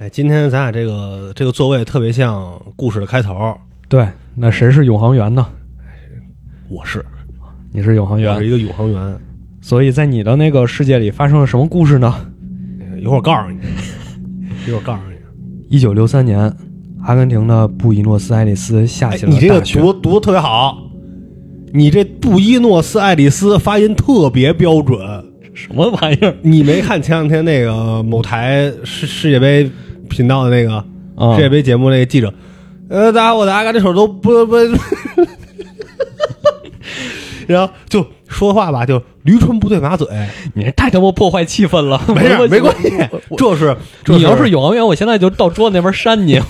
[0.00, 3.54] 哎，今天咱俩这个这个座位特别像故事的开头。
[3.86, 5.46] 对，那谁是永航员呢？
[6.70, 7.04] 我是，
[7.70, 9.20] 你是永航员我是，一个永航员。
[9.60, 12.14] 所以在你的那个世界里发生了什么故事呢？
[12.98, 13.58] 一会儿告诉你，
[14.66, 15.16] 一会儿告诉你。
[15.68, 16.50] 一九六三年，
[17.02, 19.60] 阿根廷的布宜诺斯艾利斯下哎起，了你这个。
[19.60, 20.78] 读读的特别好，
[21.74, 24.98] 你这布宜诺斯艾利斯发音特别标准。
[25.52, 29.70] 什么玩意儿你没看前两天那个某台世世界杯
[30.10, 30.74] 频道的那个
[31.16, 32.34] 啊世界杯节目那个记者，
[32.90, 34.56] 呃，大家我的阿根廷手都不 不，
[37.46, 40.06] 然后就说话吧，就驴唇不对马嘴，
[40.54, 42.02] 你这太他妈破坏气氛了。
[42.14, 42.92] 没事没关系，
[43.36, 46.40] 这是你要是永恒源，我现在就到桌子那边扇你。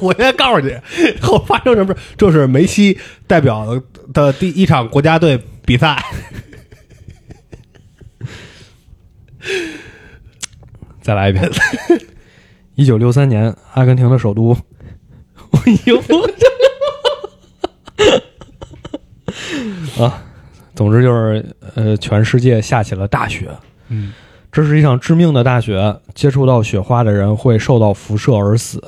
[0.00, 0.72] 我现在告诉你，
[1.20, 2.00] 后发生什么事？
[2.16, 3.80] 这是梅西代表
[4.12, 6.02] 的第一场国家队比赛。
[11.00, 11.50] 再来一遍。
[12.74, 14.56] 一九六三年，阿根廷的首都，
[15.52, 15.98] 哎呦，
[20.02, 20.22] 啊，
[20.74, 23.50] 总之就是呃，全世界下起了大雪。
[23.88, 24.12] 嗯，
[24.50, 28.82] 这是一场致命的大雪，接触到雪花的人会受到辐射而死。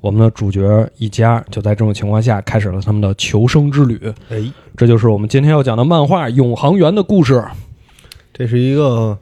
[0.00, 4.12] 我们的主角一家就在这种情况下开始了他们的求生之旅。
[4.30, 4.42] 哎，
[4.76, 7.44] 这就是我们今天要讲的漫画《永航员》的故事。
[8.32, 9.16] 这是一个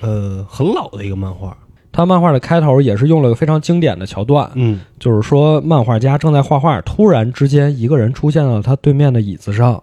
[0.00, 1.56] 呃很老的一个漫画。
[1.94, 9.82] 他漫画的开头也是用了个非常经典的桥段，嗯就是说漫画家正在画画，突然之间一个人出现了他对面的椅子上。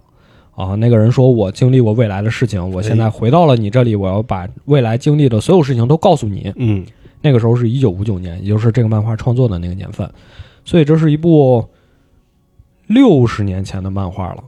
[0.53, 6.53] 啊，那个人说：“我经历过未来的事情，我现在回到了你这里，我要把未来经历的所有事情都告诉你。
[6.57, 6.85] 嗯，”
[7.21, 10.07] 那个时候是一九五九年，也就是这个漫画创作的那个年份，
[10.65, 11.65] 所以这是一部
[12.85, 14.43] 六十年前的漫画了。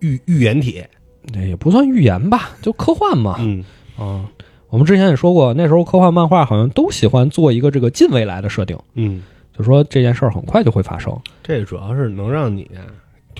[0.00, 0.90] 预预言帖。
[1.32, 3.36] 那也不算预言吧，就科幻嘛。
[3.38, 3.64] 嗯
[3.96, 4.26] 啊，
[4.72, 9.22] 我们之前也说过，那时候科幻漫画好像都喜欢做一个这个近未来的设定，嗯，
[9.54, 11.14] 就说这件事儿很快就会发生。
[11.42, 12.70] 这主要是能让你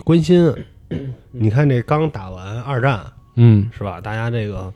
[0.04, 0.54] 关心。
[1.30, 3.00] 你看这刚打完二战
[3.36, 3.98] 嗯，是吧？
[3.98, 4.70] 大家这个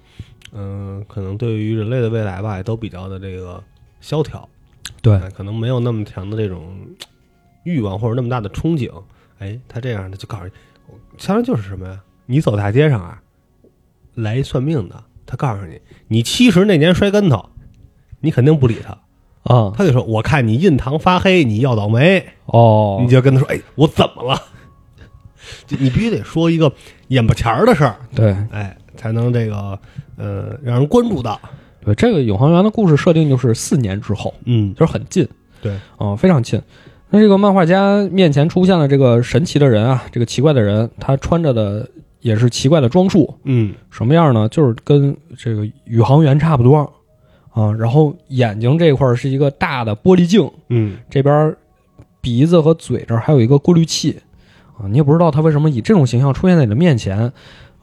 [0.55, 3.63] 嗯、可能对于人类的未来吧，也都比较的这个
[4.01, 4.49] 萧条。
[5.03, 6.75] 对，哎可能没有那么强的这种
[7.65, 8.91] 欲望或者那么大的憧憬。
[9.41, 10.51] 哎，他这样的就告诉你，
[11.19, 12.01] 相当就是什么呀？
[12.25, 13.21] 你走大街上啊，
[14.15, 17.51] 来一算命的，他告诉你，你七十那年摔跟头，
[18.21, 24.41] 你肯定不理他，啊，他就说，我看你印堂发黑，你要倒霉，哦，你就跟他说，哎，我怎么了？
[25.67, 26.73] 就你必须得说一个
[27.09, 29.79] 眼巴前儿的事儿，对哎，才能这个
[30.17, 31.41] 呃让人关注到。
[31.85, 35.29] 对，这个永恒园的故事设定就是四年之后，嗯，就是很近，
[35.63, 36.61] 对，啊、非常近。
[37.11, 41.89] 那这个漫画家面前出现了这个神奇的人啊，这个奇怪的人，他穿着的
[42.27, 44.49] 也是奇怪的装束，嗯什么样呢？
[44.49, 46.79] 就是跟这个宇航员差不多
[47.51, 47.71] 啊。
[47.79, 51.55] 然后眼睛这块儿是一个大的玻璃镜，嗯这边
[52.21, 54.19] 鼻子和嘴这儿还有一个过滤器
[54.77, 54.89] 啊。
[54.91, 57.33] 你也不知道他为什么以这种形象出现在你的面前。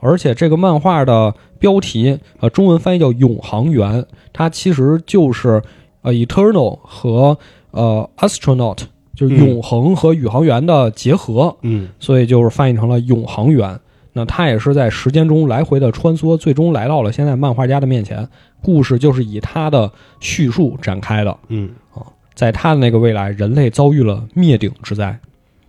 [0.06, 4.02] 而且这个漫画的标题，呃，中文翻译叫《永航员》，
[4.34, 5.62] 它其实就是
[6.02, 7.38] 呃 eternal 和
[7.72, 8.80] 呃 astronaut，
[9.16, 11.56] 就是嗯永恒和宇航员的结合。
[11.62, 13.80] 嗯所以就是翻译成了永航员。
[14.14, 18.28] 那他也是在时间中来回的穿梭，最终来到了现在漫画家的面前。
[18.62, 19.92] 故事就是以他的
[20.22, 21.38] 叙述展开的。
[21.50, 25.20] 嗯啊，在他的那个未来，人类遭遇了灭顶之灾。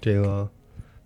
[0.01, 0.49] 这个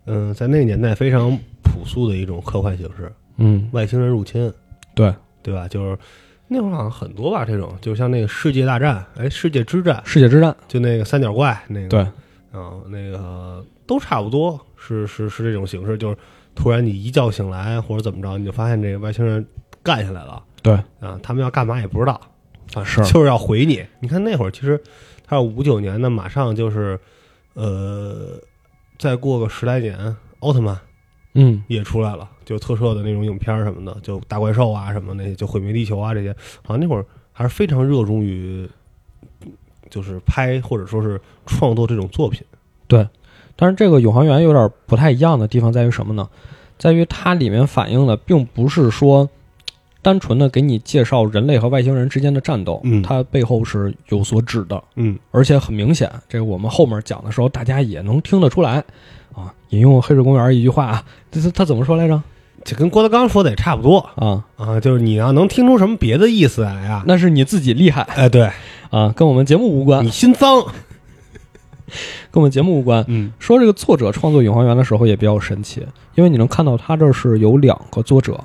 [0.05, 1.31] 嗯，在那个年代非常
[1.63, 4.53] 朴素的一种科幻形式，嗯，外星人入侵，
[4.95, 5.69] 对，对吧？
[5.69, 5.99] 就是
[6.49, 12.01] 那会儿好像很多吧，这种就像那个世界大战，哎，世界之战，世界之战，就那个三角怪那个，对，
[12.53, 16.17] 啊，那个都差不多，是是是这种形式，就是
[16.59, 19.47] 突然你一觉醒来或者怎么着，你就发现这个外星人
[19.81, 22.21] 干下来了，对，啊，他们要干嘛也不知道，
[22.75, 23.01] 啊，是。
[23.05, 23.81] 就是要毁你。
[24.01, 24.83] 你看那会儿其实
[25.25, 26.99] 他要五九年的，马上就是
[27.55, 28.37] 呃，
[28.99, 30.77] 再过个十来年，奥特曼
[31.35, 38.69] 嗯，也出来了，就特摄的那种影片什么的，就大怪兽啊什么那些，就毁灭地球啊这些，好像那会儿还是非常热衷于，
[39.89, 42.45] 就是拍或者说是创作这种作品。
[43.61, 46.29] 但是这个永航员有点不太一样的地方在于什么呢？
[46.79, 49.29] 在于它里面反映的并不是说
[50.01, 54.81] 单纯的给你介绍人类和外星人之间的战斗，嗯它背后是有所指的。
[54.95, 58.85] 嗯而且很明显，这个我们后面讲的时候，大家也能听得出来
[59.35, 59.53] 啊。
[59.71, 62.23] 引用《黑水公园》一句话啊，这是他怎么说来着？
[62.65, 67.03] 这跟郭德纲说的也差不多啊，啊，就是你要能听出什么别的意思来呀？
[67.07, 68.51] 那是你自己厉害哎，对
[68.91, 70.65] 啊，跟我们节目无关你，心脏，
[72.31, 73.05] 跟我们节目无关。
[73.09, 78.39] 嗯说这个作者创作《永恒源》的时候也比较神奇，因为你能看到他这是有两个作者，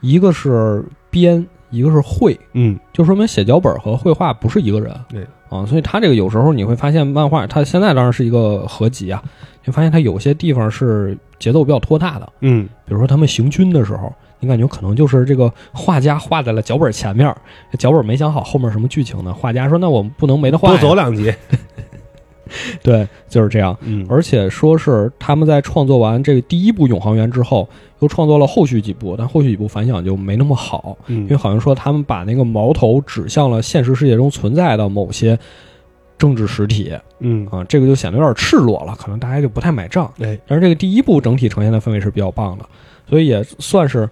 [0.00, 4.94] 一个是编，一个是绘，嗯，就说明写脚本和绘画不是一个人。
[5.08, 9.22] 对啊，所以他这个有时候你会发现，漫画它现在当然是一个合集啊，
[9.64, 12.32] 你发现它有些地方是节奏比较拖沓的。
[12.40, 17.32] 嗯，比如说他们行军的时候，你感觉可能就是这个画家画在了脚本前面，
[17.78, 19.32] 脚本没想好后面什么剧情呢？
[19.32, 20.78] 画家说：“那我们不能没得画多。
[20.78, 21.32] 走两集，
[22.82, 23.76] 对，就是这样。
[23.82, 27.68] 嗯，而且说是他们在创作完这个第一部《永恒园》之后，
[28.00, 35.38] 又创作了后续几部，但后续几部反响就没那么好，嗯因为好像说他们把那个矛头指向了现实世界中存在的某些
[36.18, 40.10] 政治实体嗯，啊，这个就显得有点赤裸了，可能大家就不太买账。
[40.20, 42.64] 哎，但是这个第一部整体呈现的氛围是比较棒的，
[43.08, 44.08] 所以也算是，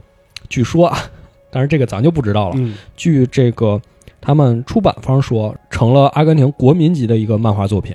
[0.48, 0.98] 据说啊，
[1.50, 2.56] 但是这个咱就不知道了。
[2.58, 3.80] 嗯，据这个
[4.20, 7.94] 他们出版方说，成了阿根廷国民级的一个漫画作品。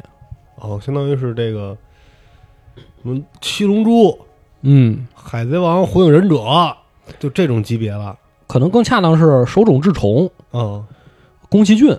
[0.61, 1.77] 哦，相当于是这个
[3.01, 4.17] 什么七龙珠、
[4.61, 6.75] 嗯，海贼王、火影忍者，
[7.19, 8.17] 就这种级别了。
[8.47, 10.83] 可能更恰当是手冢治虫、嗯，
[11.49, 11.97] 宫崎骏，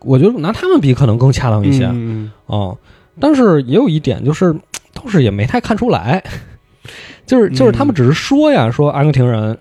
[0.00, 2.76] 我觉得拿他们比可能更恰当一些啊、嗯
[3.18, 4.54] 但是也有一点就是，
[4.92, 6.22] 倒是也没太看出来，
[7.24, 9.58] 就是就是他们只是说呀，说阿根廷人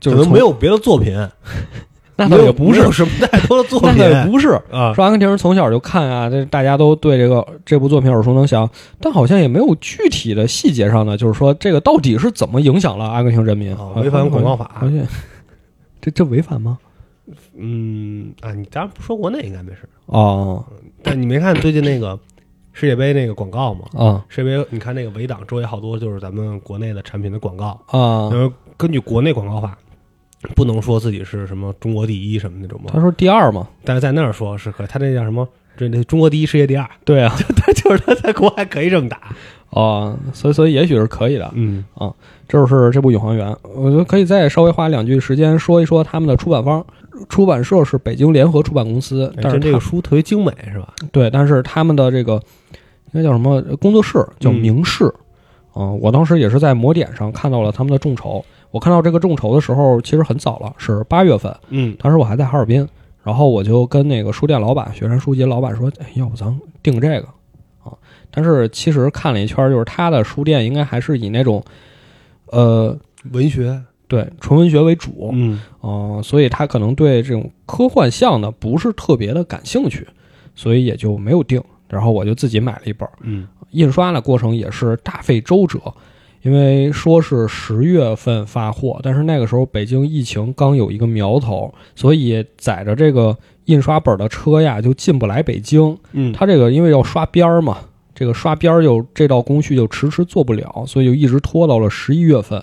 [0.00, 1.14] 就是没，有别的作品，
[2.16, 4.50] 那倒也不是，什么太多的作 那品倒也不是。
[4.70, 4.92] 啊。
[4.94, 8.68] 说阿根廷人从小就看啊，这大家都对这个这部作品耳熟能详，
[9.00, 13.74] 但好像也没有具体的细节上的，就是说这个到底是怎么影响了阿根廷人民？
[13.74, 14.82] 哦违反广告法
[16.00, 16.78] 这这违反吗？
[17.56, 20.62] 嗯啊，你当然不说国内应该没事，哦
[21.02, 22.18] 但你没看最近那个
[22.72, 23.86] 世界杯那个广告吗？
[23.94, 28.28] 啊世界杯，你看那个围挡周围好多就是咱们国内的产品的广告，啊！
[28.30, 29.78] 然后根据国内广告法，
[30.54, 33.00] 不能说自己是什么中国第一什么那种嘛他。
[33.00, 35.48] 说第二嘛，但是在那儿说是可以，他那叫什么？
[35.76, 39.20] 这那中国第一，世界第二，对啊， 他就是他在国外可以这么打。
[39.70, 41.50] 哦，所以所以也许是可以的。
[41.54, 41.84] 嗯
[42.46, 46.84] 这就是这部《宇航员》，我觉得可以再稍微花两句时间说一说他们的出版方。
[47.28, 50.92] 出版社是北京联合出版公司，但是哎这这个书特别精美是吧？
[51.12, 52.34] 对，但是他们的这个
[53.12, 55.12] 应该叫什么工作室叫嗯明视，
[55.76, 58.44] 嗯、我当时也是在魔点上看到了他们的众筹。
[58.74, 61.96] 我看到这个众筹的时候，其实很早了，是八月份，嗯。
[61.96, 62.84] 当时我还在哈尔滨，
[63.22, 67.28] 然后我就跟那个书店老板、雪山书籍老板说，哎，要不咱定这个？
[67.84, 67.94] 啊？
[68.32, 71.62] 但是其实看了一圈，就是他的书店应该还是以那种，
[72.46, 72.98] 呃，
[73.30, 75.60] 文学，对，纯文学为主，嗯。
[75.84, 80.04] 嗯、所以他可能对这种科幻向的不是特别的感兴趣，
[80.56, 81.62] 所以也就没有定。
[81.86, 83.46] 然后我就自己买了一本儿，嗯。
[83.70, 85.78] 印刷的过程也是大费周折，
[86.44, 95.96] 因为说是十月份发货，但是那个时候北京疫情刚有一个苗头，所以载着这个印刷本的车呀就进不来北京。
[96.12, 97.78] 嗯，它这个因为要刷边儿嘛，
[98.14, 102.62] 这个刷边儿就这道工序就迟迟做不了，所以就一直拖到了十一月份，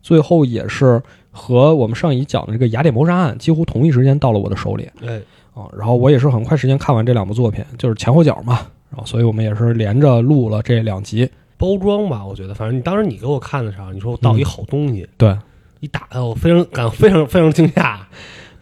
[0.00, 5.20] 最后也是和我们上一讲的这个雅典谋杀案几乎同一时间到了我的手里哎，
[5.52, 5.68] 啊。
[5.76, 8.60] 然后我也是很快时间看完这两部作品，就是前后脚嘛。
[8.90, 11.28] 然后所以我们也是连着录了这两集。
[11.58, 15.36] 包装吧，我觉得，反正你当时你给我看的时候，你说我到一好东西，对
[15.80, 17.98] 一打开我非常感非常非常惊讶。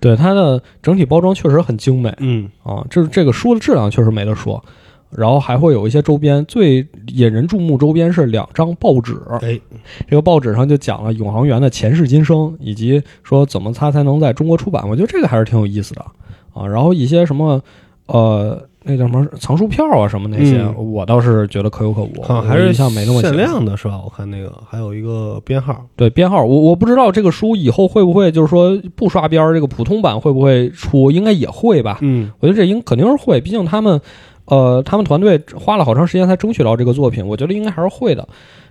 [0.01, 4.63] 对，它的整体包装确实很精美嗯啊，就是这个书的质量确实没得说。
[5.09, 9.59] 然后还会有一些周边，最引人注目周边是两张报纸，哎，
[10.09, 14.87] 这个报纸上就讲了永航员的前世今生，以及说怎么他才能在中国出版。
[14.87, 16.05] 我觉得这个还是挺有意思的
[16.53, 16.67] 啊。
[16.67, 17.63] 然后一些什么，
[18.07, 24.01] 呃，那叫什么藏书票啊什么那些，嗯我倒是觉得可有可无，好像还是我印象没那么限强量的是吧？
[24.05, 31.11] 我看那个还有一个编号，对编号，我我不知道这个书以后会不会就是说不刷边儿，这个普通版会不会出？
[31.11, 31.99] 应该也会吧。
[32.01, 34.01] 嗯我觉得这应肯定是会，毕竟他们，
[34.45, 38.27] 呃，他们团队花了好长时间才争取到这个作品，我觉得应该还是会的。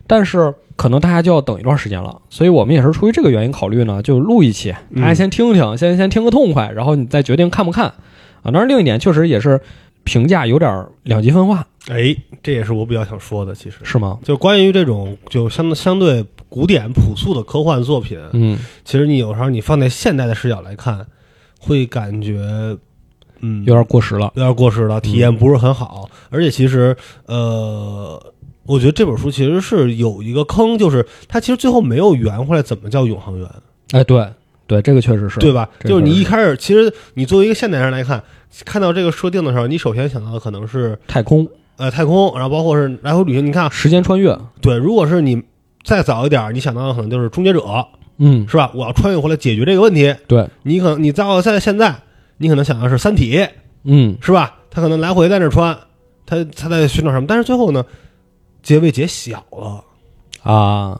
[0.07, 8.51] 但是可能大家就要等一段时间了，所以我们也是出于这个原因考虑呢，就录一期，嗯大家先听听，先先听个痛快，然后你再决定看不看啊。
[8.51, 9.59] 当然，另一点确实也是
[10.05, 14.17] 评价有点两极分化，哎，这也是我比较想说的，其实是吗？
[14.23, 21.05] 就关于这种就相相对古典朴素的科幻作品，嗯，其实你有时候你放在现代的视角来看，
[21.59, 22.77] 会感觉
[23.41, 24.31] 嗯有点过时了。
[24.35, 26.09] 有点过时了，体验不是很好。
[26.29, 26.95] 而且其实
[27.25, 28.33] 呃，
[28.65, 33.49] 我觉得这本书其实是有一个坑，就是它其实最后没有圆回来怎么叫永恒园，
[33.91, 34.27] 哎，对
[34.67, 35.69] 对，这个确实是对吧？
[35.81, 38.23] 就是你一开始，其实你作为一个现代人来看，
[38.63, 41.47] 看到这个设定的时候，你首先想到的可能是太空
[41.77, 43.45] 呃太空，然后包括是来回旅行。
[43.45, 45.41] 你看，时间穿越，对，如果是你
[45.83, 47.61] 再早一点，你想到的可能就是终结者，
[48.17, 48.71] 嗯，是吧？
[48.73, 50.15] 我要穿越回来解决这个问题。
[50.27, 51.95] 对，你可能你再在现在，
[52.37, 53.45] 你可能想到是三体，
[53.83, 54.55] 嗯，是吧？
[54.71, 55.77] 他可能来回在那穿，
[56.25, 57.25] 他他在寻找什么？
[57.27, 57.85] 但是最后呢，
[58.63, 59.83] 结尾结小了。
[60.43, 60.99] 啊，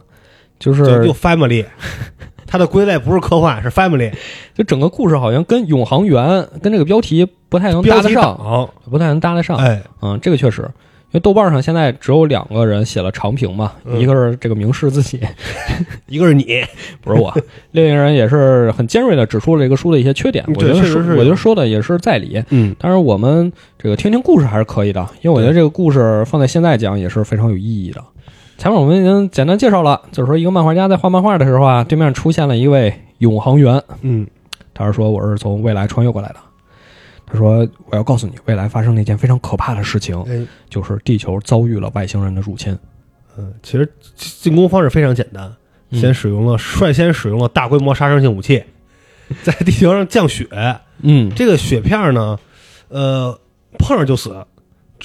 [0.60, 1.66] 就就是就 family，
[2.48, 4.12] 它的归类不是科幻，是 family，
[4.54, 9.58] 就整个故事好像跟永航员跟这个标题不太能搭得上，不太能搭得上。
[9.58, 15.20] 哎，嗯，这个确实，因为豆瓣上现在只有两个人写了长评嘛，嗯一个是这个明世自己，
[16.08, 16.46] 一个是你，
[17.02, 17.34] 不是我，
[17.72, 20.44] 另一个人也是很尖锐的指出了这个书的一些缺点。
[20.48, 20.76] 我觉得
[21.18, 22.42] 我觉得说的也是在理。
[22.50, 28.02] 嗯但是，我们这个听听故事还是可以的，因为我觉得这个故事放在现在讲也是非常有意义的。
[28.58, 34.26] 前面我们已经简单介绍了，就是说一个漫画家在画漫画的时候啊，对面出现了一位永恒员，嗯。
[34.74, 36.36] 他是说我是从未来穿越过来的。
[37.26, 40.46] 他说我要告诉你，未来发生了一件非常可怕的事情，哎。
[40.70, 42.78] 就是地球遭遇了外星人的入侵。
[43.38, 45.54] 嗯，其实进攻方式非常简单，
[45.90, 46.00] 嗯。
[46.00, 48.64] 先使用了率先使用了大规模杀伤性武器，
[49.44, 50.48] 在地球上降雪，
[51.02, 52.38] 嗯，这个雪片呢，
[52.90, 53.38] 呃，
[53.78, 54.46] 碰上就死，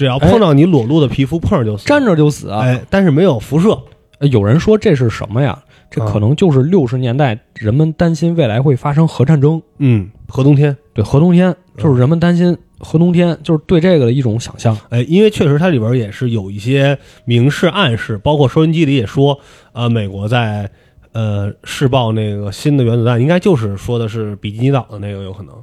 [0.01, 2.61] 只要碰到你裸露的皮肤，碰上就死，沾着就死啊！
[2.61, 3.79] 哎，但是没有辐射，
[4.19, 5.63] 呃有人说这是什么呀？
[5.91, 14.75] 这可能就是六十年代人们担心未来会发生核战争，嗯，核冬天，对核冬天，就是人们担心核冬天，就是对这个的一种想象。
[14.89, 19.39] 哎，因为确实它里边也是有一些明示暗示，包括收音机里也说，
[19.75, 20.71] 呃，美国在
[21.13, 25.55] 呃试爆那个新的原子弹，应该就是说的是比基尼岛的那个有可能，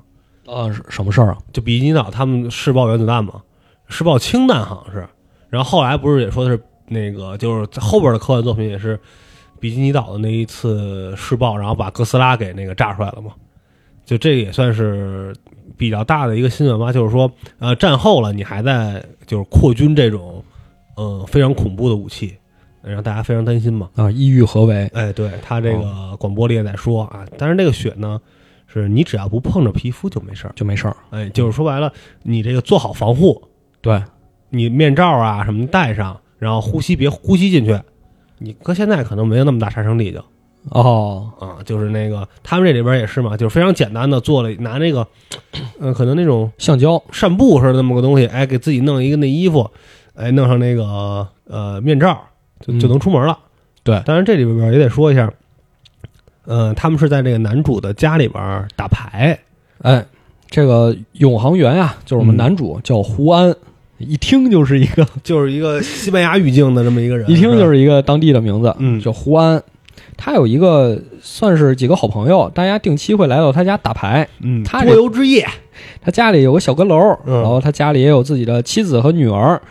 [0.45, 1.37] 呃，什么事儿啊？
[1.51, 3.41] 就比基尼岛他们试爆原子弹嘛，
[3.87, 5.07] 试爆氢弹好像是，
[5.49, 8.99] 然后后来不是也说的是那个，就是在后边的科幻作品也是
[9.59, 13.31] 比基尼岛的那一次试爆，然后把哥斯拉给那个炸出来了嘛，
[14.05, 15.35] 就这个也算是
[15.77, 20.43] 比较大的一个新闻吧，就是说，呃，战后了，你还在就是扩军这种，
[20.95, 22.35] 呃，非常恐怖的武器，
[22.81, 23.89] 让大家非常担心嘛。
[23.95, 24.87] 啊，意欲何为？
[24.93, 28.19] 哎，对他这个广播里也在说啊，但是那个血呢，
[28.65, 30.53] 是你只要不碰着皮肤就没事儿。
[30.55, 30.95] 就没事儿。
[31.09, 31.91] 哎，就是说白了，
[32.23, 33.41] 你这个做好防护，
[33.87, 34.03] 对，
[34.49, 37.79] 你面罩啊什么戴上，然后呼吸别呼吸进去。
[38.37, 40.21] 你搁现在可能没有那么大杀伤力就。
[40.71, 45.07] 哦，啊，就是那个他们这里边也是嘛，就是非常简单的做了拿那个，
[45.79, 49.71] 嗯、可能那种橡胶，扇布似的那么个东西，哎，给自己弄一个那衣服，
[50.15, 52.21] 哎，弄上那个呃面罩，
[52.59, 53.39] 就就嗯能出门了。
[53.83, 54.01] 对。
[54.05, 55.31] 当然这里边也得说一下，
[56.43, 59.39] 呃，他们是在这个男主的家里边打牌，
[59.83, 60.05] 哎，
[60.49, 62.37] 这个永航员呀，就是我们嗯。
[62.37, 63.55] 男主叫胡安，
[63.97, 69.61] 一听就是一个， 就是一个西班牙语境的这么一个人，一听就是一个当地的名字，嗯叫胡安。
[70.15, 74.27] 他有一个算是几个好朋友，大家定期会来到他家打牌。
[74.41, 75.47] 嗯，他这桌游之夜，
[76.01, 79.61] 他家里有个小阁楼，嗯然后他家里也有自己的妻子和女儿。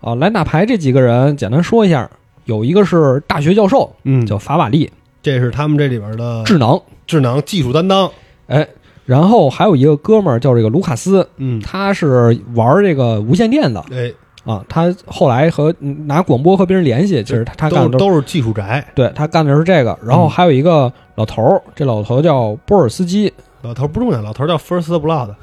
[0.00, 2.08] 啊，来打牌这几个人，简单说一下，
[2.44, 4.88] 有一个是大学教授，嗯，叫法瓦利，
[5.22, 6.80] 这是他们这里边的智囊。
[7.06, 8.08] 智囊技术担当，
[8.46, 8.66] 哎，
[9.06, 13.82] 然后还有一个哥们儿叫这个卢卡斯，嗯，他是玩这个无线电的。
[13.90, 14.12] 哎，
[14.44, 14.64] 啊。
[14.68, 19.96] 他后来和嗯拿广播和别人联系，其实他他干的都都是技术宅，对他干的是这个。
[20.04, 23.32] 然后还有一个老头儿，这老头儿叫波尔斯基，
[23.62, 25.34] 老头不重要，老头叫 First Blood，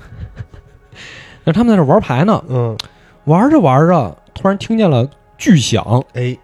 [1.45, 2.77] 那他们在这玩牌呢，嗯，
[3.23, 6.37] 玩着玩着，突然听见了巨响，哎，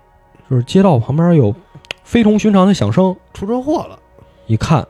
[0.50, 1.54] 就是街道旁边有
[2.06, 3.14] 非同寻常的响声。
[3.34, 4.00] 出车祸了，
[4.48, 4.86] 一看，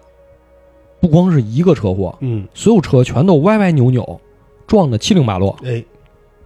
[1.00, 4.20] 不光是一个车祸，嗯，所有车全都歪歪扭扭，
[4.68, 5.58] 撞得七零八落。
[5.63, 5.84] 哎，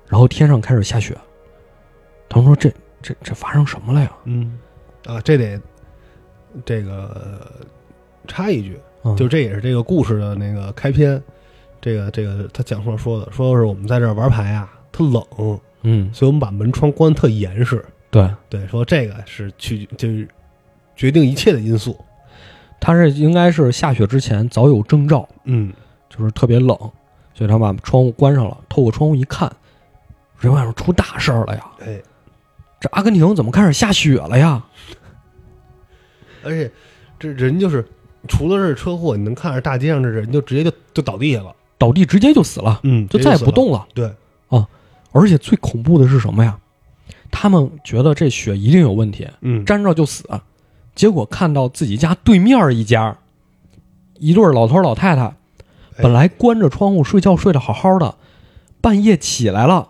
[0.07, 1.17] 然后天上开始下雪。
[2.29, 4.11] 他们说这这这发生什么了呀？
[4.25, 4.57] 嗯，
[5.05, 5.59] 啊，这得
[6.65, 7.51] 这个
[8.27, 9.15] 插一句，嗯。
[9.15, 11.21] 就这也是这个故事的那个开篇，
[11.81, 20.27] 这个这个他讲述说的，说是我们在这儿玩牌啊，特冷，嗯，所以我们把门窗关特严实，对，对，说这个是去就是
[20.95, 21.99] 决定一切的因素，
[22.85, 25.71] 他是应该是下雪之前早有征兆，嗯，
[26.09, 26.77] 就是特别冷，
[27.33, 28.57] 所以他把窗户关上了。
[28.67, 29.49] 透过窗户一看，
[30.37, 31.65] 这外面出大事儿了呀！
[31.79, 31.97] 哎，
[32.81, 34.61] 这阿根廷怎么开始下雪了呀？
[36.43, 36.69] 而且
[37.17, 37.87] 这人就是
[38.27, 43.87] 除了是车祸，你能看着大街上这人就直接就就倒地下了，倒地直接就死了，嗯，就再也不动了。
[43.93, 44.13] 对
[44.49, 44.67] 啊，
[45.13, 46.59] 而且最恐怖的是什么呀？
[47.31, 50.27] 他们觉得这雪一定有问题，嗯，沾着就死。
[50.95, 53.17] 结果看到自己家对面一家，
[54.19, 55.35] 一对老头老太太，
[55.97, 58.15] 本来关着窗户睡觉睡得好好的，
[58.81, 59.89] 半夜起来了，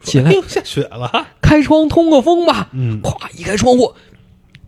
[0.00, 3.94] 起来哎 下雪了，开窗通个风吧，嗯，咵一开窗户，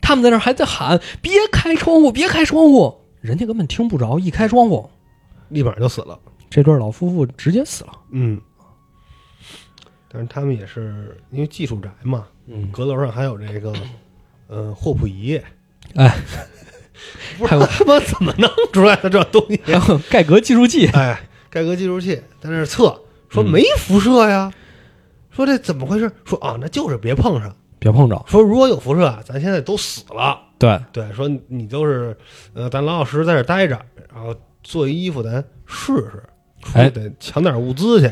[0.00, 4.90] 他们在那儿还在喊别开窗户，别开窗户，人家根本听不着，一开窗户，
[5.48, 6.18] 立马就死了，
[6.50, 7.92] 这对老夫妇直接死了。
[8.10, 8.40] 嗯。
[10.10, 13.74] 但是他们也是因为技术宅嘛，嗯，阁楼上还有这个，
[14.48, 15.40] 呃，霍普仪，
[15.94, 16.16] 哎，
[17.38, 19.60] 不知道他妈怎么弄出来的这东西。
[19.66, 24.52] 然后盖革计数器，哎，盖革计数器在那儿测，说嗯没辐射呀，
[25.30, 26.10] 说这怎么回事？
[26.24, 27.54] 说啊，那就是别碰上。
[27.80, 28.20] 别碰着。
[28.26, 30.36] 说如果有辐射啊，咱现在都死了。
[30.58, 32.16] 对，对，说你就是
[32.52, 33.78] 呃，咱老老实实在这待着，
[34.12, 36.22] 然后做一衣服咱试试，
[36.62, 38.10] 出哎得抢点物资去。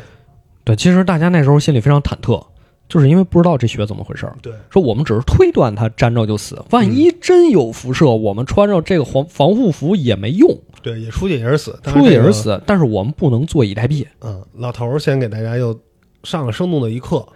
[0.62, 2.46] 对，其实大家那时候心里非常忐忑，
[2.88, 4.36] 就是因为不知道这血怎么回事儿。
[4.42, 10.48] 对，说我们只是推断他沾着就死，万一真有辐射，我们穿着这个防防护服也没用，
[10.82, 12.32] 对，也出去也是死，出去也是。
[12.32, 12.60] 死。
[12.66, 15.78] 但是我们不能坐以待毙嗯，老头儿先给大家又
[16.22, 17.26] 上了生动的一课。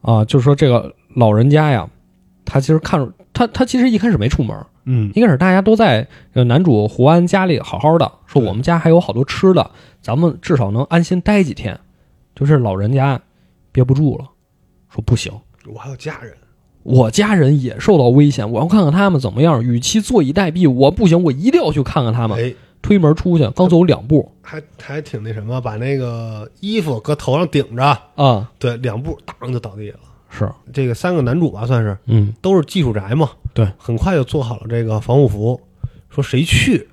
[0.00, 0.22] 啊！
[0.26, 1.88] 就是说这个老人家呀，
[2.44, 9.70] 他其实看着他他其实一开始没出门，嗯一开始大家都在呃男主胡安家里好好的，说我们家还有好多吃的，
[10.02, 11.78] 咱们至少能安心待几天。
[12.34, 13.18] 就是老人家
[13.72, 14.28] 憋不住了，
[14.94, 15.32] 说不行，
[15.66, 16.32] 我还有家人。
[16.84, 19.64] 我家人也受到危险，我要看看他们怎么样。
[19.64, 22.38] 与其坐以待毙，我不行，我一定要去看看他们。
[22.38, 27.82] 哎，推门出去，刚走两步还还挺那什么，把那个衣服搁头上顶着，
[28.14, 29.98] 啊，对，两步当就倒地了。
[30.30, 35.60] 是，这个三个男主吧，算是嗯，都是技术宅嘛，对，很快就做好了这个防护服。
[36.10, 36.86] 说谁去？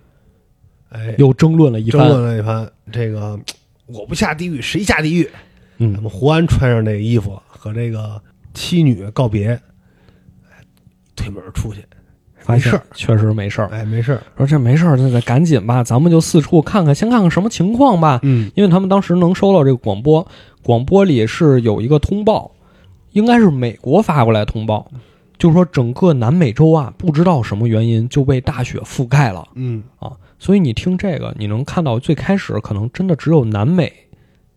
[0.90, 2.10] 哎，又争论了一番争。
[2.10, 2.72] 论了一番。
[2.92, 3.38] 这个
[3.86, 5.24] 我不下地狱，谁下地狱？
[5.24, 5.32] 咱
[5.80, 8.20] 嗯，们胡安穿上那个衣服和这个
[8.56, 9.50] 妻女告别，
[10.50, 10.58] 哎，
[11.16, 11.86] 推门出去，
[12.48, 13.68] 没事儿确实没事儿。
[13.68, 14.24] 哎，没事儿。
[14.36, 18.20] 说这没事儿，那得赶紧吧，咱们就四处看看，先看看什么情况吧。
[18.24, 20.28] 嗯因为他们当时能收到这个广播，
[20.64, 22.52] 广播里是有一个通报，
[23.12, 24.90] 应该是美国发过来通报，
[25.38, 30.12] 就说整个南美洲啊，不知道什么原因就被大雪覆盖了嗯，啊。
[30.40, 33.94] 所以你听这个，你能看到最开始可能真的只有南美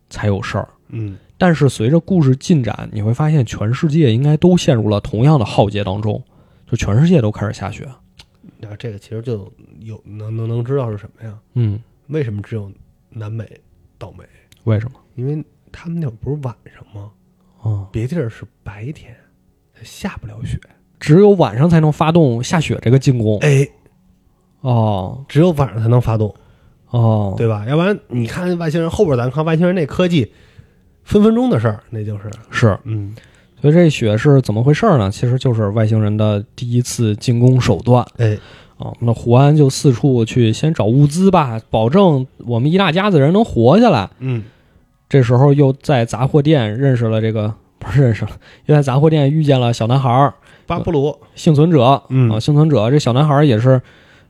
[0.08, 6.22] 才有事儿，嗯，但是随着故事进展，你会发现全世界应该都陷入了同样的浩劫当中，
[6.70, 7.88] 就全世界都开始下雪。
[8.58, 11.38] 那这个其实就有能能能知道是什么呀？
[11.54, 12.70] 嗯，为什么只有
[13.10, 13.44] 南美
[13.98, 14.24] 倒霉？
[14.64, 14.98] 为什么？
[15.16, 17.10] 因为他们那会儿不是晚上吗？
[17.60, 19.14] 哦，别地儿是白天，
[19.82, 20.58] 下不了雪。
[21.00, 23.38] 只有晚上才能发动下雪这个进攻。
[23.40, 23.68] 哎，
[24.60, 26.34] 哦只有晚上才能发动，
[26.88, 27.66] 哦，对吧？
[27.68, 30.32] 要不然你看外星人后边，咱看外星人那科技，
[31.04, 32.78] 分分钟的事儿，那就是，是。
[32.84, 33.14] 嗯，
[33.60, 35.10] 所以这雪是怎么回事呢？
[35.10, 38.36] 其实就是外星人的第一次进攻手段哎，
[38.78, 38.92] 啊。
[39.00, 44.08] 那胡安就四处去先找物资吧，保证我们一大家子人能活下来。
[44.18, 44.42] 嗯，
[45.08, 48.30] 这时候又在杂货店认识了这个，不是认识了，
[48.66, 50.34] 又在杂货店遇见了小男孩儿
[50.66, 52.02] 巴布鲁，幸存者。
[52.08, 53.80] 嗯啊，幸存者这小男孩儿也是，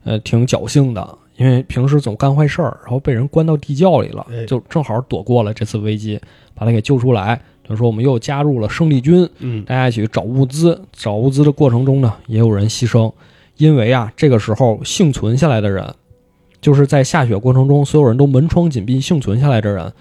[0.03, 6.19] 呃，挺侥幸的，因为平时总干坏事儿，然后被人关到地窖里了哎，就正好躲过了这次危机，
[6.53, 7.41] 把他给救出来。
[7.67, 10.79] 等于说我们又加入了胜利军，嗯，大家一起去找物资。
[10.93, 13.11] 找物资的过程中呢，也有人牺牲，
[13.57, 15.93] 因为啊，这个时候幸存下来的人，
[16.61, 19.91] 就是在下雪过程中，所有人都门窗紧闭，幸存下来的人，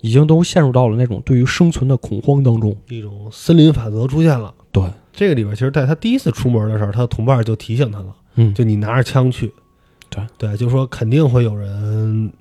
[0.00, 2.76] 已经都陷入到了那种对于生存的恐慌当中。
[2.88, 4.52] 一种森林法则出现了。
[4.72, 9.52] 对，这个里边，其实在他第一次出门的时候，他的同伴就提醒他了，嗯，就你拿着枪去，
[10.38, 12.32] 对对，就说肯定会有人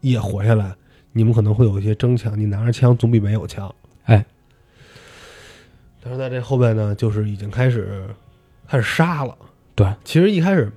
[0.00, 0.74] 也活下来，
[1.12, 3.72] 你们可能会有一些争抢，你拿着枪总比没有强。
[4.04, 4.24] 哎，
[6.02, 8.04] 但是在这后边呢，就是已经开始
[8.66, 9.36] 开始杀了。
[9.74, 10.70] 对，其实一开始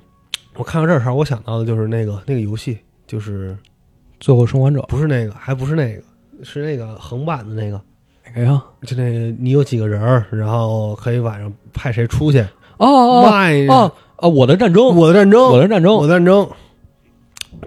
[0.55, 3.57] 我看到这儿时候，我想到的就是那个那个游戏，就是
[4.19, 6.03] 最后生还者不是那个，还不是那个，
[6.43, 7.81] 是那个横版的那个。
[8.25, 8.63] 哪个呀？
[8.83, 12.39] 就那个你有几个人儿，然后可以晚上派谁出去
[12.77, 13.91] 哦哦卖哦
[14.23, 16.49] 哦，我的战争，我的战争，我的战争我的战争，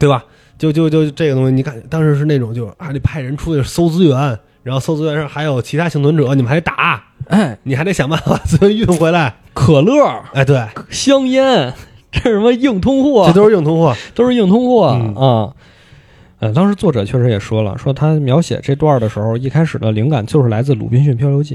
[0.01, 0.25] 对吧？
[0.57, 4.17] 就就就这个东西，你看当时是那种就是啊，你派人出去搜资源，
[4.63, 9.37] 然后搜资源上还有其他幸存者，你们还得打，哎，你还得想办法 把资源运回来。
[9.53, 11.75] 可乐、哎，对，香烟，
[12.11, 13.27] 这是什么硬通货？
[13.27, 13.95] 这都是硬通货。
[14.15, 15.53] 都是硬通货、嗯啊。
[16.39, 21.55] 呃，当时作者确实也说了，说他描写这段的时候，一开始的灵感就是来自《鲁滨逊漂流记》，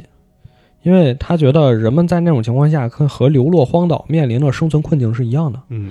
[0.84, 5.62] 因为他觉得人们在那种情况下跟和流落荒岛面临的生存困境是一样的。
[5.70, 5.90] 嗯，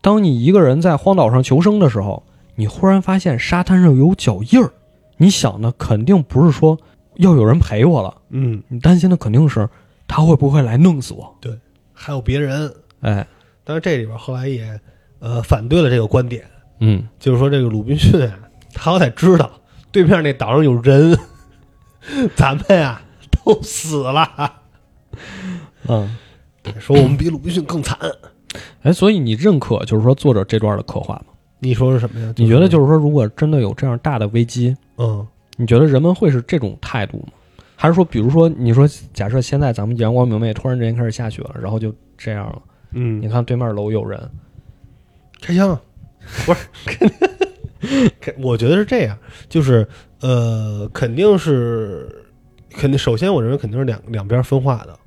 [0.00, 2.22] 当你一个人在荒岛上求生的时候，
[2.54, 4.70] 你忽然发现沙滩上有脚印儿，
[5.16, 6.78] 你想的肯定不是说
[7.16, 9.68] 要有人陪我了，嗯，你担心的肯定是
[10.06, 11.36] 他会不会来弄死我。
[11.40, 11.52] 对
[11.92, 12.72] 还有别人。
[13.00, 13.26] 哎，
[13.64, 14.78] 但是这里边后来也
[15.20, 16.44] 呃反对了这个观点，
[16.80, 18.38] 嗯，就是说这个鲁滨逊啊，
[18.72, 19.50] 他好歹知道
[19.92, 21.18] 对面那岛上有人，
[22.36, 23.09] 咱们呀都
[23.62, 24.52] 死了。
[25.88, 26.16] 嗯，
[26.78, 27.98] 说我们比鲁滨逊更惨。
[28.82, 31.26] 哎，所以你认可就是说作者这段的刻画吗？
[31.58, 32.32] 你说是什么呀？
[32.36, 37.28] 你觉得就是说，如果真的有这样大的危机，嗯你觉得人们会是这种态度吗？
[37.76, 44.20] 还是说，比如说，你说假设现在咱们阳光明媚，突然之间开始下雪了，然后就这样了，嗯你看对面楼有人，
[45.40, 45.80] 开枪啊，
[46.46, 46.66] 不是？
[48.20, 49.16] 肯 我觉得是这样，
[49.48, 49.86] 就是
[50.20, 52.19] 呃，肯定是
[52.80, 54.98] 肯定，首先我认为肯定是两两边分化的。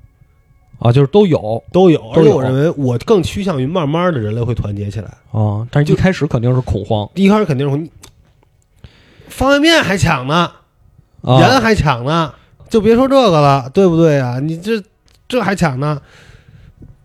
[0.80, 2.10] 啊，就是都有都有。
[2.12, 5.08] 而且我认为，我更趋向于慢慢的人类会团结起来。
[5.32, 7.90] 啊，但是一开始肯定是恐慌一开始肯定是
[9.30, 10.52] 方便面还抢呢，
[11.22, 12.34] 啊，人还抢呢，
[12.70, 14.40] 就别说这个了，对不对啊？
[14.40, 14.84] 你这
[15.28, 16.02] 这还抢呢？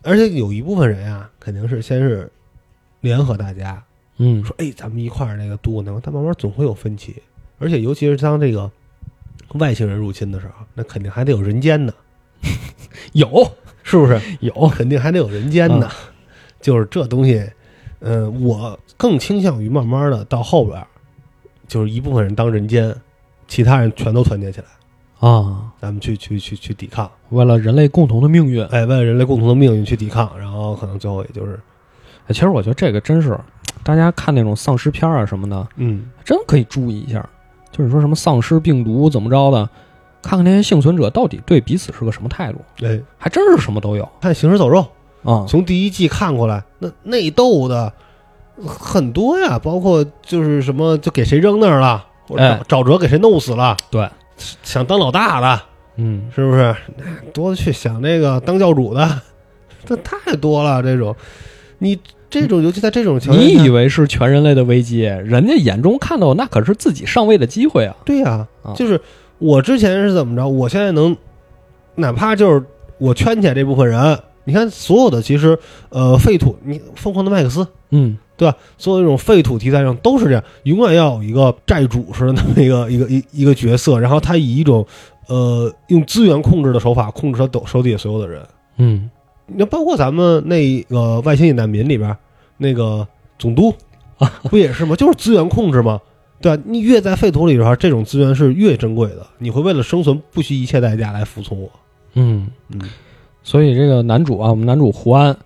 [0.02, 2.31] 而且有一部分人啊，肯定是先是
[3.00, 3.81] 联合大家
[4.16, 7.14] 嗯说，哎，咱们一块儿那个度那个，但慢慢总会有分歧。
[7.61, 8.68] 而且尤其是当这个
[9.54, 11.92] 外星人入侵的时候，那肯定还得有人间呢，
[13.12, 13.50] 有
[13.82, 14.20] 是不是？
[14.40, 15.90] 有肯定还得有人间呢。
[16.61, 17.48] 就是这东西，
[18.00, 20.84] 嗯、我更倾向于慢慢的到后边，
[21.68, 22.94] 就是一部分人当人间，
[23.46, 24.66] 其他人全都团结起来，
[25.28, 27.08] 啊，咱们去去去去抵抗。
[27.30, 31.58] 为了人类共同的命运，哎，为了人类共同的命运去抵抗，然后可能最后也就是，
[32.26, 33.38] 哎其实我觉得这个真是，
[33.84, 37.26] 大家看那种丧尸片啊什么的，嗯，真可以注意一下。
[37.70, 39.68] 就是说什么丧尸病毒怎么着的，
[40.22, 44.85] 看看那些幸存者到底对彼此是个什么态度，哎，还真是什么都有看《行尸走肉》，
[45.31, 45.46] 啊。
[45.48, 47.92] 从第一季看过来，那内斗的
[48.66, 54.09] 很多呀，包括就是什么就给谁扔那儿了，或者哎找找辙给谁弄死了，对，
[54.62, 55.62] 想当老大的，
[55.96, 56.74] 嗯，是不是？
[57.33, 59.20] 多的去想那个当教主的，
[59.85, 60.83] 这太多了。
[60.83, 61.14] 这种，
[61.78, 61.98] 你
[62.30, 67.96] 这种尤其在这种情况下，你以为是全人类的危机，人家眼中看到那可是自己上位的机会啊。
[68.04, 69.00] 对呀、啊就是
[69.38, 71.16] 我之前是怎么着，我现在能，
[71.94, 72.64] 哪怕就是
[72.98, 75.58] 我圈起来这部分人，你看所有的其实
[75.90, 77.66] 呃废土，你疯狂的麦克斯。
[77.90, 78.54] 嗯，对吧？
[78.76, 84.86] 所有这种废土题材上都是这样，永远要有一个债主似的那么一个一个一一个角色，然后他以一种
[85.28, 88.42] 呃用资源控制的手法控制他手手底下所有的人。
[88.76, 89.08] 嗯，
[89.48, 92.16] 那包括咱们那个外星野难民里边
[92.56, 93.06] 那个
[93.38, 93.74] 总督
[94.18, 94.94] 啊，不也是吗？
[94.94, 96.00] 就是资源控制吗？
[96.40, 96.62] 对吧？
[96.66, 101.70] 你越在废土里边，这种资源是越珍贵的，你会为了生存不惜一切代价来服从我。
[102.14, 102.80] 嗯，嗯，
[103.42, 105.37] 所以这个男主啊，我们男主胡安，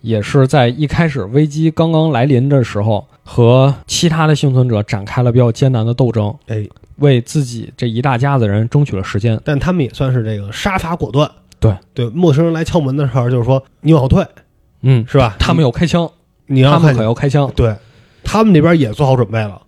[0.00, 9.40] 也是在一开始危机刚刚来临的时候，和其他的幸存者展开了比较艰难的斗争，哎，为自己这一大家子人争取了时间。
[9.44, 11.30] 但他们也算是这个杀伐果断。
[11.62, 14.26] 对对，陌生人来敲门的时候，就是说你往后退，
[14.82, 15.36] 嗯，是吧？
[15.38, 16.10] 他们要开枪，
[16.46, 17.50] 你要他们可要开枪。
[17.54, 17.74] 对，
[18.24, 19.62] 他们那边也做好准备了，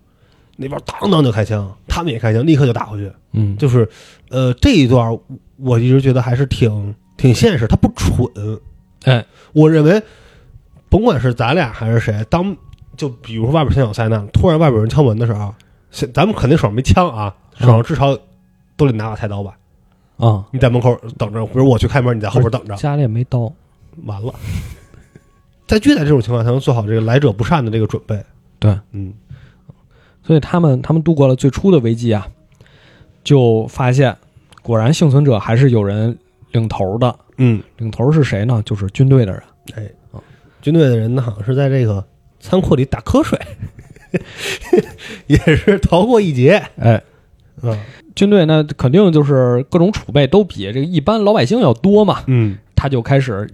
[0.56, 3.12] 那边当当就开枪，他们也开枪，立刻就打回去。
[3.32, 3.88] 嗯，就是，
[4.28, 5.16] 呃，这一段
[5.56, 8.28] 我一直觉得还是挺挺现实，他不蠢。
[9.04, 10.02] 哎，我认为，
[10.88, 12.56] 甭管是咱俩还是谁，当
[12.96, 15.54] 就比如说外边现在有灾难，突然外边有人敲门的时候，
[15.92, 18.18] 现咱们肯定手上没枪啊，手上至少
[18.76, 19.54] 都得拿把菜刀吧。
[20.16, 23.52] 啊，你在门口等着，比如我去开门，你在后边等着，家里也没刀。
[24.04, 24.34] 完了。
[25.66, 28.22] 在越在这种情况，才能做好这个来者不善的这个准备。
[28.58, 29.14] 对，嗯，
[30.22, 32.28] 所以他们他们度过了最初的危机啊，
[33.22, 34.14] 就发现
[34.62, 36.16] 果然幸存者还是有人
[36.52, 37.18] 领头的。
[37.38, 38.62] 嗯，领头是谁呢？
[38.64, 39.42] 就是军队的人。
[39.74, 39.90] 哎，
[40.60, 42.04] 军队的人呢，好像是在这个
[42.40, 43.40] 仓库里打瞌睡，
[45.26, 46.62] 也是逃过一劫。
[46.76, 47.02] 哎，
[47.72, 47.78] 嗯
[48.14, 53.48] 军队呢肯定就是各种储备都比这个一般老百姓要多嘛，嗯，他就开始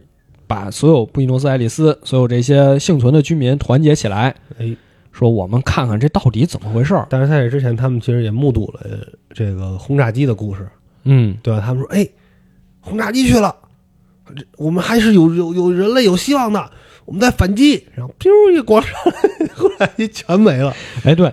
[0.46, 4.76] 把所有布宜诺斯艾利斯所有这些幸存的居民团结起来，哎，
[5.12, 7.06] 说我们看看这到底怎么回事儿。
[7.08, 8.80] 但是在这之前，他们其实也目睹了
[9.32, 10.68] 这个轰炸机的故事，
[11.04, 11.62] 嗯，对吧？
[11.64, 12.06] 他们说，哎，
[12.80, 13.56] 轰炸机去了，
[14.36, 16.70] 这我们还是有有有人类有希望的，
[17.06, 17.86] 我们在反击。
[17.94, 20.74] 然后，biu 一咣上来， 后来一全没了。
[21.04, 21.32] 哎，对，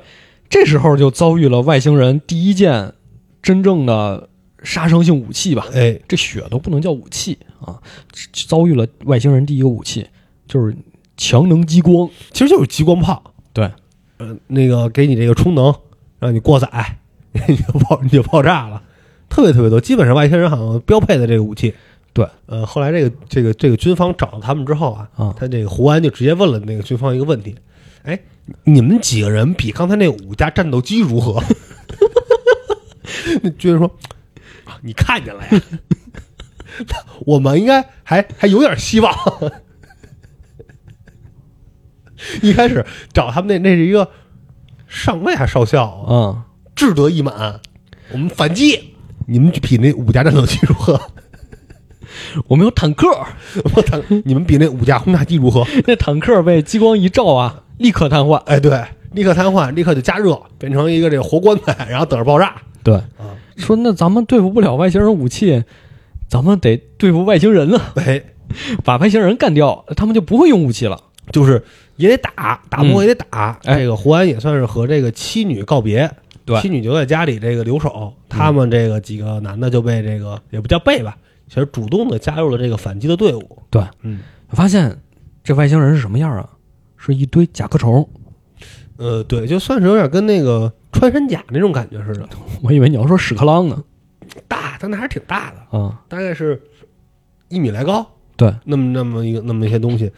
[0.50, 2.94] 这时候就遭遇了外星人第一件
[3.42, 4.30] 真正的
[4.64, 5.66] 杀伤性武器吧。
[5.74, 7.80] 哎，这血都不能叫武器啊，
[8.48, 10.08] 遭遇了外星人第一个武器
[10.48, 10.76] 就是
[11.16, 12.10] 强能激光。
[12.32, 13.34] 其实就是激光炮。
[13.54, 13.72] 对，
[14.18, 15.74] 呃，那个给你这个充能，
[16.20, 16.98] 让你过载，
[17.48, 18.82] 你就爆你就爆炸了，
[19.30, 19.82] 特别特别多。
[19.82, 21.74] 基本上外星人好像标配的这个武器。
[22.14, 27.56] 对，呃，后来这个这个这个军方找到他们之后啊，啊他这个胡安就直接问了那个军方一个问题：
[28.08, 28.18] 哎，
[28.64, 31.44] 你们几个人比刚才那五架战斗机如何？
[33.44, 33.88] 那军人说：
[34.64, 35.62] 啊，你看见了呀？
[37.26, 39.14] 我们应该还还有点希望。
[42.42, 44.10] 一开始找他们那那是一个
[44.88, 47.60] 上尉还是少校啊，啊，志得意满，
[48.14, 48.94] 我们反击，
[49.28, 51.12] 你们比那五架战斗机如何？
[52.48, 53.06] 我们有坦克，
[53.76, 55.68] 我坦，你们比那五架轰炸机如何？
[55.86, 58.36] 那坦克被激光一照啊，立刻瘫痪。
[58.46, 62.56] 哎，对，立刻瘫痪，立刻就加热，变成一个这个活棺材，然后等着爆炸。
[62.84, 65.64] 对，啊，说那咱们对付不了外星人武器，
[66.30, 68.22] 咱们得对付外星人啊，哎，
[68.84, 71.02] 把外星人干掉，他们就不会用武器了。
[71.34, 71.62] 就是
[71.98, 73.60] 也得打，打不过也得打。
[73.66, 76.10] 哎这个胡安也算是和这个妻女告别，
[76.46, 81.18] 对妻女就在家里这个留守，他们这个几个男的就被这个也不叫被吧，
[81.50, 83.62] 其实主动的加入了这个反击的队伍。
[83.70, 84.98] 对，嗯，发现
[85.44, 86.48] 这外星人是什么样啊？
[87.12, 88.08] 是一堆甲壳虫。
[88.98, 92.28] 呃，对，就算是有点跟那个穿山甲那种感觉似的，
[92.64, 93.84] 我以为你要说屎壳郎呢。
[94.48, 96.62] 大，但那还是挺大的，啊，大概是
[97.50, 98.06] 一米来高。
[98.36, 100.12] 对，那么那么一个那么一些东西，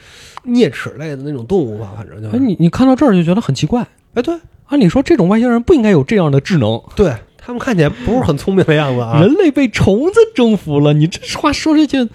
[0.45, 3.85] 啮齿类的那种动物吧，反正就哎，你你看到这儿就觉得很奇怪。
[4.13, 6.81] 哎，对按理说，这种外星人不应该有这样的智能。
[6.95, 9.19] 对，他们看起来不是很聪明的样子啊。
[9.23, 12.09] 人类被虫子征服了，你这话说这句，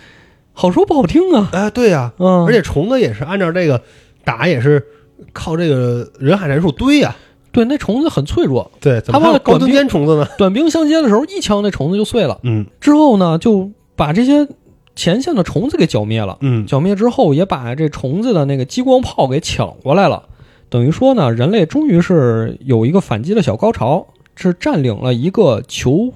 [0.52, 1.48] 好说不好听啊。
[1.52, 3.82] 哎，对呀、嗯，而且虫子也是按照这个
[4.24, 4.82] 打，也是
[5.32, 7.14] 靠这个人海战术堆呀、
[7.52, 10.28] 对那虫子很脆弱，对，他为了还有高精短兵尖虫子呢？
[10.37, 12.40] 短兵相接的时候，一枪那虫子就碎了。
[12.42, 14.48] 嗯之后呢，就把这些
[14.96, 16.37] 前线的虫子给剿灭了。
[16.40, 20.24] 嗯，剿灭之后，也把这虫子的那个激光炮给抢过来了。
[20.68, 26.12] 等于说呢，人类终于是有一个反击的小高潮，是占领了一个球，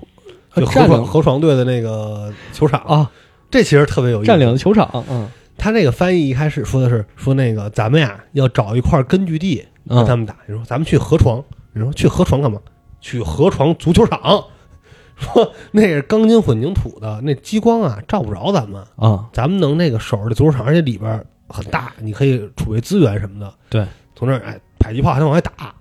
[0.55, 3.11] 呃就河床占领河床队的那个球场，啊，
[3.51, 4.27] 这其实特别有意思。
[4.27, 5.05] 占领的球场。
[5.09, 10.37] 嗯他那个翻译一开始说的是说那个咱们呀要找一块根据地跟他嗯，们打。
[10.47, 11.45] 你说咱们去河床，
[11.75, 12.59] 你说去河床干嘛？
[13.01, 14.45] 去河床足球场。
[15.19, 23.53] 说那是钢筋混凝土的，那激光啊照不着咱们，啊，咱们能那个守着足球场，而且里边很大，你可以储备资源什么的。
[23.69, 25.75] 对，从那儿哎迫击炮还能往外打，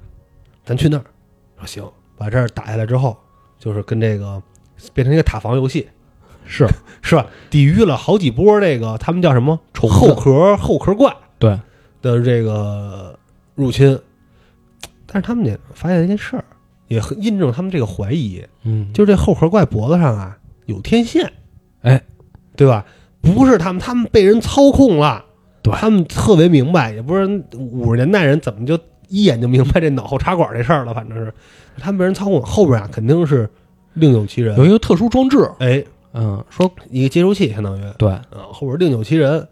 [0.66, 1.04] 咱去那儿。
[1.60, 1.88] 说行，
[2.18, 3.16] 把这儿打下来之后，
[3.60, 4.42] 就是跟这个
[4.92, 5.88] 变成一个塔防游戏，
[6.48, 6.68] 是
[7.02, 7.26] 是吧？
[7.50, 11.60] 抵御了好几波这个他们叫什么虫后壳后壳怪对，
[12.02, 13.18] 的这个
[13.56, 14.00] 入侵，
[15.06, 16.44] 但是他们也发现了一件事儿，
[16.88, 21.32] 也很印证他们这个怀疑，嗯，就是这后壳怪脖子上啊有天线，
[21.82, 22.02] 哎，
[22.56, 22.86] 对吧？
[23.22, 25.24] 不是他们，他们被人操控了，
[25.62, 28.80] 对他们特别明白，也不知道五十年代人怎么就
[29.10, 31.34] 一眼就明白这脑后插管这事儿了，反正是
[31.78, 33.50] 他们被人操控，后边啊肯定是
[33.94, 35.84] 另有其人，有一个特殊装置，哎，
[36.20, 39.48] 嗯，说一个接收器相当于，对，啊，后边另有其人。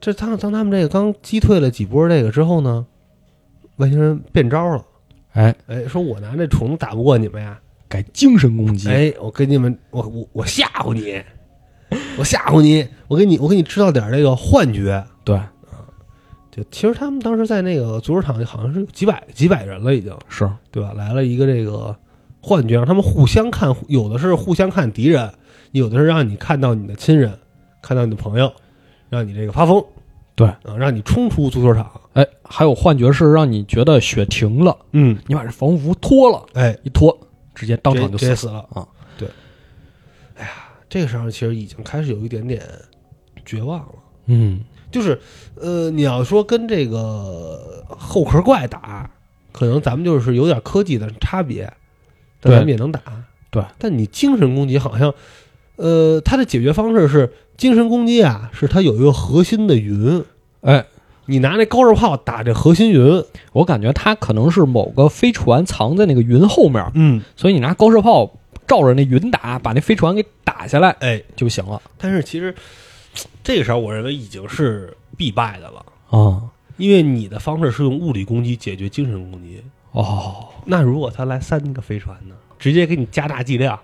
[0.00, 2.84] 这当当他们这个刚击退了几波这个之后呢，
[3.76, 4.84] 外星人变招了，
[5.34, 11.22] 哎，哎，说我拿这虫子打不过你们呀，改精神攻击，哎，我给你们，我我我吓唬你，
[12.18, 15.04] 我吓唬你，我给你我给你制造点这个幻觉。
[15.22, 15.40] 对，
[16.50, 20.92] 就其实他们当时在那个足球场里好像是有几百几百人了，已经是，对吧？
[20.96, 21.96] 来了一个这个
[22.40, 25.32] 幻觉，让他们互相看，有的是互相看敌人，
[25.72, 27.38] 有的是让你看到你的亲人，
[27.82, 28.52] 看到你的朋友，
[29.08, 29.84] 让你这个发疯，
[30.34, 31.90] 对啊，让你冲出足球场。
[32.14, 37.16] 哎，还有幻觉是让你觉得血停了，嗯，你把这防护服脱了，哎，一脱，
[37.54, 38.86] 直接当场就死直接死了啊！
[39.16, 39.28] 对，
[40.36, 40.50] 哎呀，
[40.88, 42.62] 这个时候其实已经开始有一点点
[43.44, 43.94] 绝望了。
[44.26, 45.20] 嗯，就是，
[45.54, 49.10] 呃，你要说跟这个后壳怪打，
[49.52, 51.64] 可能咱们就是有点科技的差别，
[52.40, 53.00] 但对咱们也能打。
[53.50, 55.14] 对，但你精神攻击好像，
[55.78, 60.22] 呃，它的解决方式是精神攻击啊，是它有一个核心的云，
[60.60, 60.84] 哎，
[61.26, 71.80] 你拿那高射炮打这核心云，我感觉它可能是某个飞船藏在那个云后面，嗯，所以你拿高射炮照着那云打，把那飞船给打下来哎，就行了。
[71.96, 72.54] 但是其实
[73.42, 76.42] 这个时候我认为已经是必败的了，啊。
[76.76, 79.60] 因为你的方式是用物理攻击解决精神攻击，
[79.90, 83.76] 哦，那如果他来三个飞船呢，直接给你加大剂量，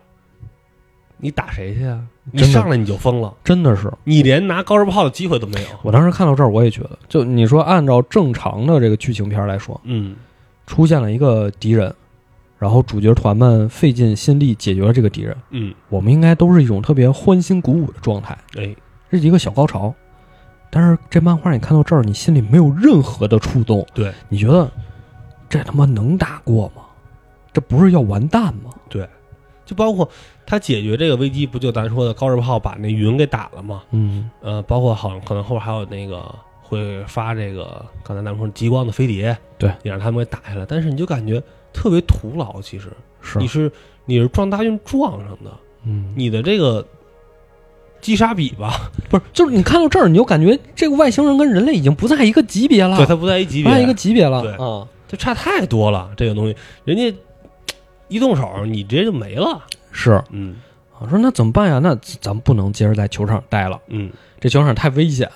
[1.18, 2.00] 你打谁去啊？
[2.30, 5.68] 你真的上来你就疯了，真的是，你连拿高射炮的机会都没有。
[5.82, 10.16] 我当时看到这儿，我也觉得，就你说按照正常的这个剧情片来说，嗯，
[10.66, 11.94] 出现了一个敌人，
[12.58, 18.74] 然后主角团们费尽心力解决了这个敌人，嗯，我们应该都是一种特别欢欣鼓舞的状态，哎，
[19.10, 19.94] 这是一个小高潮。
[20.70, 24.68] 但是这漫画你看到这儿，你心里没有任何的触动，对你觉得
[25.48, 26.82] 这他妈能打过吗？
[27.52, 28.70] 这不是要完蛋吗？
[28.88, 29.08] 对，
[29.64, 30.08] 就包括
[30.46, 33.82] 他解决这个危机，不就咱说的高射炮把那云给打了吗？
[33.90, 40.66] 嗯，呃，包括好像可能后边还有那个会发这个刚才咱们说极光的飞碟，对，也让他们给打下来。
[40.66, 43.70] 但是你就感觉特别徒劳，其实是你，是
[44.04, 45.50] 你是撞大运撞上的，
[45.84, 46.86] 嗯，你的这个
[48.00, 56.10] 击杀比吧，不是，就是你看到这儿，你就感觉这个外星人跟人类已经不在一个级别了，对，他不在一级别，不在一个级别了，对啊，就差太多了。
[56.16, 57.16] 这个东西，人家
[58.08, 59.62] 一动手，你直接就没了。
[59.92, 60.22] 是。
[60.30, 60.56] 嗯
[61.00, 61.80] 我说那怎么办呀？
[61.80, 65.28] 那咱们不能接着在球场待了，嗯，这球场太危险。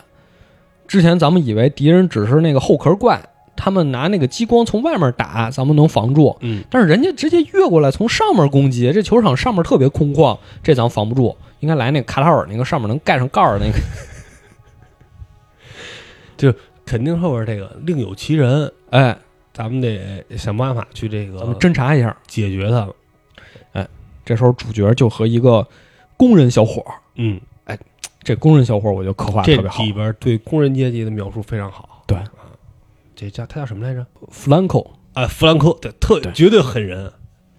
[0.87, 3.21] 之前咱们以为敌人只是那个后壳怪，
[3.57, 6.35] 他们拿那个激光从外面打，咱们能防住。
[6.41, 11.37] 嗯，但是人家直接越过来，从上面攻击，这球场上面特别空旷，这咱防不住。
[11.59, 13.79] 应该来那个卡塔尔那个上面能盖上盖儿的那个。
[16.39, 16.55] 就
[16.87, 19.19] 肯定后边这个另有其人，哎，
[19.59, 22.17] 咱们得想办法去这个咱们侦查一下。
[22.29, 22.89] 解决他。
[24.25, 25.67] 这时候主角就和一个
[26.17, 27.41] 工人小伙儿嗯，
[28.23, 29.91] 这工人小伙我就刻画这特别好里。
[29.91, 32.05] 边对工人阶级的描述非常好。
[32.07, 32.29] 对啊，
[33.17, 34.07] 这叫他叫什么来着？
[34.29, 37.11] 弗兰克，啊，弗兰克，对，特对绝对狠人。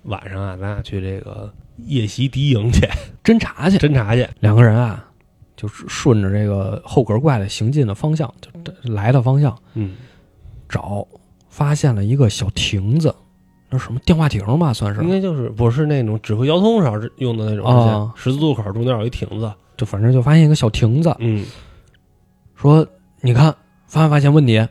[0.03, 2.87] 晚上啊，咱俩去这个夜袭敌营去
[3.23, 4.27] 侦查去，侦查去。
[4.39, 5.03] 两个人啊，
[5.57, 8.31] 就是顺着这个后壳怪的行进的方向，
[8.63, 9.95] 就来的方向嗯
[10.69, 11.07] 找，
[11.59, 13.13] 发现了一个小亭子，
[13.69, 19.51] 那什么电话亭吧，算是应，该就是不是那种指挥交通上用的那种啊十字路口中间有一亭子。
[19.75, 21.45] 就反正就发现一个小亭子，嗯
[22.55, 22.87] 说
[23.19, 23.53] 你看
[23.87, 24.65] 发没发现问题？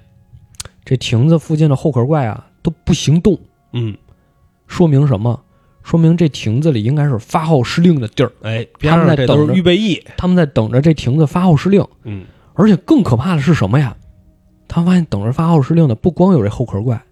[0.83, 3.39] 这亭子附近的后壳怪啊都不行动，
[3.75, 3.95] 嗯，
[4.67, 5.39] 说明什么？
[5.83, 10.03] 说明这亭子里应该是发号施令的地儿，哎，边他们在等着是预备役。
[10.17, 11.87] 他们在等着这亭子发号施令。
[12.05, 12.25] 嗯
[12.55, 13.95] 而且更可怕的是什么呀？
[14.69, 17.03] 他发现等着发号施令的不光有这后壳怪，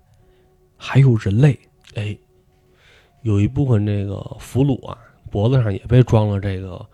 [0.77, 1.59] 还有人类。
[1.95, 2.16] 哎，
[3.23, 4.97] 有一部分这个俘虏啊，
[5.31, 6.85] 脖子上也被装了这个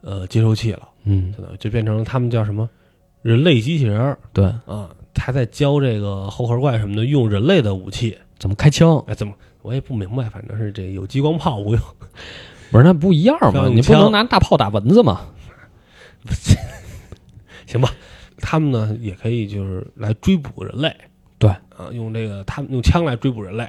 [0.00, 2.68] 呃接收器了，嗯，就变成了他们叫什么
[3.22, 8.16] 人类机器人儿对，啊，他在教这个后壳怪什么的用人类的武器。
[8.38, 8.98] 怎么开枪？
[9.06, 11.82] 哎，怎么我也不明白，反正是这有激光炮不用。
[12.70, 13.68] 不是那不一样吗？
[13.68, 15.26] 你不能拿大炮打蚊子嘛？
[17.66, 17.92] 行吧，
[18.40, 20.94] 他们呢也可以就是来追捕人类。
[21.38, 23.68] 对啊，用这个他们用枪来追捕人类。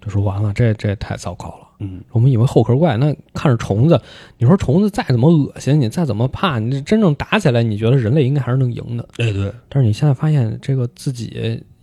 [0.00, 1.66] 就说完了，这这太糟糕了。
[1.78, 4.00] 嗯我们以为后壳怪那看着虫子，
[4.38, 9.08] 你说虫子再怎么恶心，你再怎么怕，你真正打起来，你觉得人类应该还是能赢的。
[9.18, 11.26] 哎对，但是你现在发现这个自己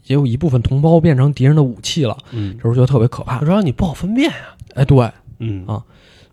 [0.05, 4.55] 也有一部分同胞变成敌人的武器了，嗯这，时候觉得特别可怕主要你不好分辨呀。
[4.75, 5.83] 哎，对，嗯啊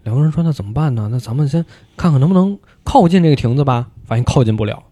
[0.04, 1.08] 两个人说那怎么办呢？
[1.10, 1.64] 那咱们先
[1.96, 3.88] 看看能不能靠近这个亭子吧。
[4.04, 4.82] 发现靠近不了，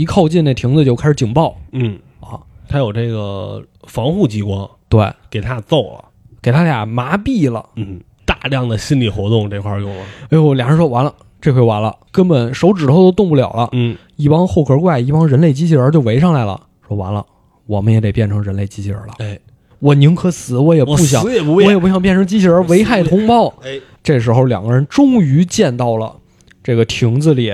[0.00, 2.40] 一靠近那亭子就开始警报嗯，啊！
[2.66, 6.04] 他有这个防护激光，对，给他俩揍了。
[6.40, 7.62] 给他俩麻痹了。
[7.76, 10.02] 嗯，大量的心理活动这块儿用了。
[10.30, 13.68] 哎呦，俩人说完了，这回完了，根本手指头都动不了了。
[13.72, 16.58] 嗯，一帮后壳怪，一帮人类机器人就围上来了，
[16.88, 17.26] 说完了，
[17.66, 19.12] 我们也得变成人类机器人了。
[19.18, 19.38] 哎，
[19.80, 21.56] 我宁可死，我也不想，死也不。
[21.56, 23.48] 我也不想变成机器人危害同胞。
[23.62, 26.16] 哎，这时候，两个人终于见到了
[26.62, 27.52] 这个亭子里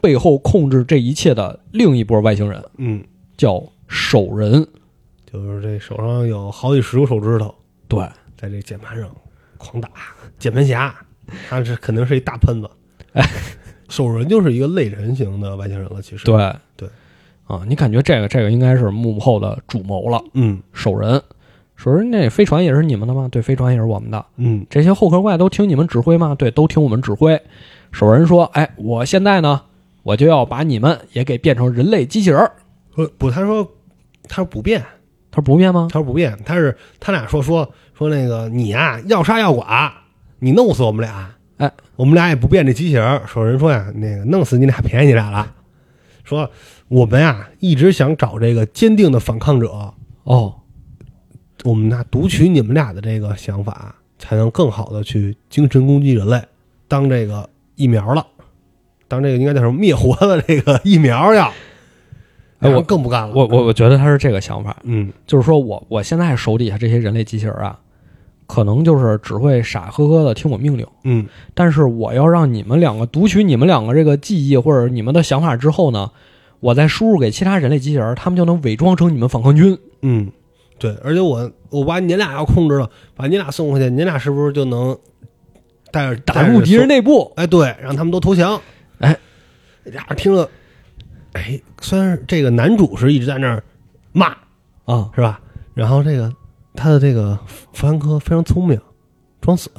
[0.00, 3.02] 背后控制这一切的另一波外星人，嗯，
[3.36, 4.66] 叫手人。
[5.30, 7.54] 就是这手上有好几十个手指头，
[7.88, 8.00] 对，
[8.36, 9.08] 在这键盘上
[9.58, 9.90] 狂打。
[10.38, 10.94] 键盘侠，
[11.48, 12.70] 他是肯定是一大喷子。
[13.12, 13.26] 哎，
[13.88, 16.88] 手人就是一个类人型的外星人了，其实。，对，对，
[17.46, 21.20] 啊，你感觉这个这个应该是幕后的主谋了，嗯手人。
[21.74, 23.28] 手人那飞船也是你们的吗？
[23.30, 24.24] 对，飞船也是我们的。
[24.36, 26.34] 嗯这些后壳怪都听你们指挥吗？
[26.34, 27.38] 对，都听我们指挥。
[27.92, 29.60] 手人说：“哎，我现在呢，
[30.06, 32.52] 我就要把你们也给变成人类机器人儿。
[32.94, 33.68] 不不，他说
[34.28, 34.80] 他说不变，”
[35.32, 39.92] 他说：“不变吗他说不变，他是他俩说说说那个你呀、要杀要剐，
[40.38, 43.26] 你弄死我们俩，哎，我们俩也不变这机器人儿。
[43.26, 45.52] 手人说呀，那个弄死你俩便宜你俩了，
[46.22, 46.48] 说
[46.86, 49.92] 我们呀一直想找这个坚定的反抗者，？”
[50.22, 50.54] 哦，
[51.64, 56.40] 我们那读取你们俩的这个想法，才能更好的去精神攻击人类，
[56.86, 58.24] 当这个疫苗了，
[59.08, 61.52] 当这个应该叫什么灭活的这个疫苗呀。
[62.58, 67.78] 哎我更不干了，我我我觉得他是这个想法，嗯就是说我我现在手底下这些人类机器人啊，
[68.46, 76.10] 可能就是只会傻呵呵的听我命令，嗯但是我要让你们两个读取你们两个这个记忆或者你们的想法之后呢，
[76.60, 79.78] 我再输入给其他人类机器人，他们就能伪装成你们反抗军。
[80.00, 80.32] 嗯，
[80.78, 84.96] 对，而且我我把你俩要控制了，把你俩送回去，你俩是不是就能
[85.92, 86.88] 带着打入敌人？
[86.88, 88.58] 内部，哎，对，让他们都投降。
[88.98, 89.16] 哎，
[89.84, 90.48] 俩人听了，
[91.32, 93.62] 哎，虽然这个男主是一直在那儿
[94.12, 94.28] 骂，
[94.84, 95.40] 啊，是吧？
[95.74, 96.32] 然后这个
[96.74, 97.38] 他的这个
[97.72, 98.80] 弗兰科非常聪明，
[99.40, 99.70] 装死。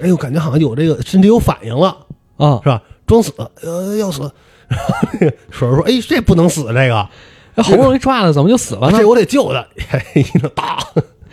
[0.00, 2.82] 哎呦，感觉好像有这个身体有反应了，啊，是吧？
[3.06, 4.30] 装死，呃，要死。
[4.68, 7.08] 然后那个水儿说：“哎，这不能死，这个，
[7.54, 9.06] 哎好不容易抓了，怎么就死了呢这？
[9.06, 9.64] 我得救他。”
[10.20, 10.78] 一弄打，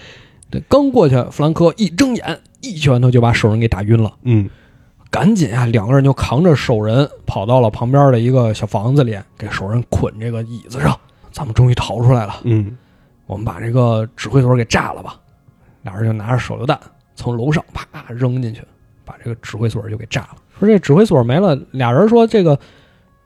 [0.51, 4.13] 这，刚过去，弗兰科一睁眼，一拳头就把手人给打晕了。
[4.21, 4.47] 嗯
[5.13, 10.99] 赶紧啊，两个人就扛着手人跑到了旁边的一个小房子里，给手人捆这个椅子上。
[11.31, 12.75] 咱们终于逃出来了，嗯
[13.27, 15.15] 我们把这个指挥所给炸了吧。
[15.83, 16.79] 俩人就拿着手榴弹
[17.15, 18.63] 从楼上啪扔进去，
[19.05, 20.37] 把这个指挥所就给炸了。
[20.59, 22.57] 说这指挥所没了，俩人说这个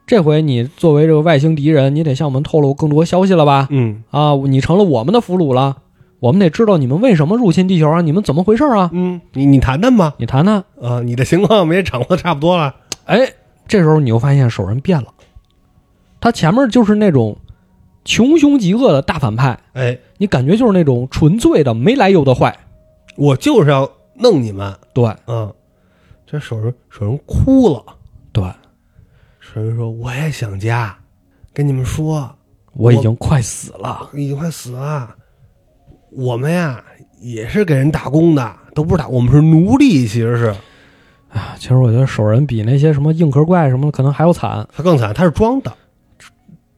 [0.05, 3.67] 这回你作为这个外星敌人，你得向我们透露更多消息了吧？
[3.69, 5.77] 嗯啊，你成了我们的俘虏了，
[6.19, 8.01] 我们得知道你们为什么入侵地球啊？
[8.01, 8.89] 你们怎么回事啊？
[8.93, 10.13] 嗯，你你谈谈吧。
[10.17, 10.63] 你谈谈。
[10.81, 12.75] 啊，你的情况我们也掌握的差不多了。
[13.05, 13.33] 哎，
[13.67, 15.07] 这时候你又发现手人变了，
[16.19, 17.37] 他前面就是那种
[18.03, 22.57] 穷凶极恶的大反派，哎，你感觉就是那种纯粹的没来由的坏。
[23.15, 24.75] 我就是要弄你们。
[24.93, 25.53] 对嗯，
[26.25, 27.83] 这手人手人哭了，
[29.39, 30.95] 守人说：“我也想家，
[31.53, 32.29] 跟你们说，
[32.73, 34.09] 我已经快死了。
[34.13, 35.15] 已经快死了。
[36.17, 36.83] 我们呀
[37.21, 40.45] 也是给人打工的，都不是打，我们是奴隶，其实是。
[41.29, 44.67] 啊，其实我觉得守人比那些什么硬壳怪什么的可能还要惨。
[44.75, 45.71] 他更惨，他是装的，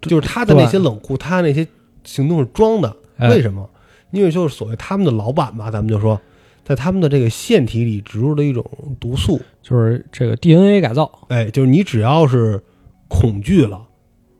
[0.01, 1.65] 就是他的那些冷酷，他那些
[2.03, 2.93] 行动是装的。
[3.15, 3.29] 哎。
[3.29, 3.69] 为什么？
[4.11, 6.19] 因为就是所谓他们的老板吧，咱们就说，
[6.65, 8.65] 在他们的这个腺体里植入了一种
[8.99, 12.61] 毒素，就是这个 DNA 改造，哎，就是你只要是
[13.07, 13.79] 恐惧了，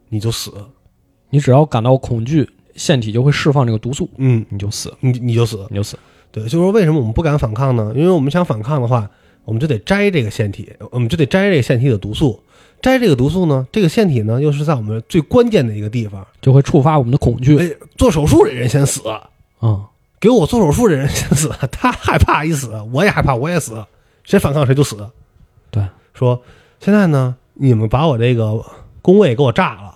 [0.10, 0.52] 你就死，
[1.30, 5.68] 你只要感到恐惧，腺体就会释放这个毒素，嗯，你就死，你你就死。
[5.70, 6.00] 你就死。
[6.32, 7.92] 对，就是说为什么我们不敢反抗呢？
[7.94, 9.10] 因为我们想反抗的话，
[9.44, 12.42] 我们就得摘这个腺体，我们就得摘这个腺体的毒素。
[12.82, 16.26] 摘这个毒素呢，这个腺体呢，又是在我们最关键的一个地方。
[16.40, 17.58] 就会触发我们的恐惧。
[17.58, 19.02] 哎，做手术的人先死，
[19.62, 19.84] 嗯，
[20.18, 23.84] 给我做手术的人先死，他害怕一死，我也害怕，我也死，
[24.24, 24.96] 谁反抗谁就死。
[25.70, 26.42] 对，说
[26.80, 28.64] 现在呢，你们把我这个
[29.02, 29.89] 工位给我炸了，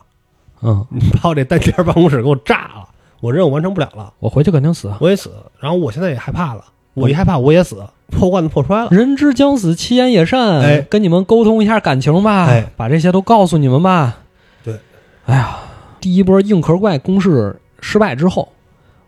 [0.63, 2.87] 嗯，你把我这单间办公室给我炸了，
[3.19, 4.91] 我任务完成不了了，我回去肯定死。
[4.99, 5.31] 我也死。
[5.59, 8.89] 然后我现在也害怕了，我一害怕我也死，破罐子破摔了。
[8.91, 10.59] 人之将死，其言也善。
[10.61, 14.17] 哎跟你们沟通一下感情吧，哎把这些都告诉你们吧。
[14.63, 14.77] 对，
[15.25, 15.57] 哎呀，
[15.99, 18.49] 第一波硬壳怪攻势失败之后，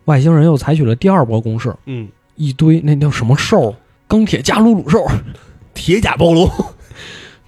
[0.06, 3.74] 外星人又采取了第二波攻势，嗯，一堆那叫什么兽，
[4.08, 5.06] 钢铁加鲁鲁兽，
[5.74, 6.50] 铁甲暴龙。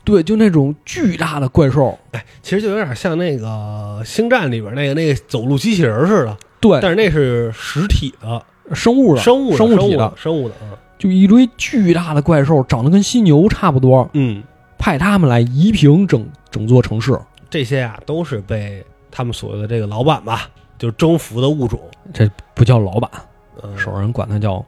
[0.07, 1.99] 对，就那种巨大的怪兽。
[2.13, 8.41] 哎，其实就有点像那个《星战》里边那个那个走路机器人似的，对，但是那是实体的
[8.73, 10.79] 生物的，生物的生体的生物的，生物的啊。
[10.97, 14.41] 就一堆巨大的怪兽，长得跟犀牛差不多，嗯，
[14.77, 17.19] 派他们来夷平整整座城市。
[17.49, 18.81] 这些啊都是被
[19.11, 21.77] 他们所谓的这个老板吧，就是征服的物种。
[22.13, 23.11] 这不叫老板，
[23.61, 24.65] 嗯，首人管他叫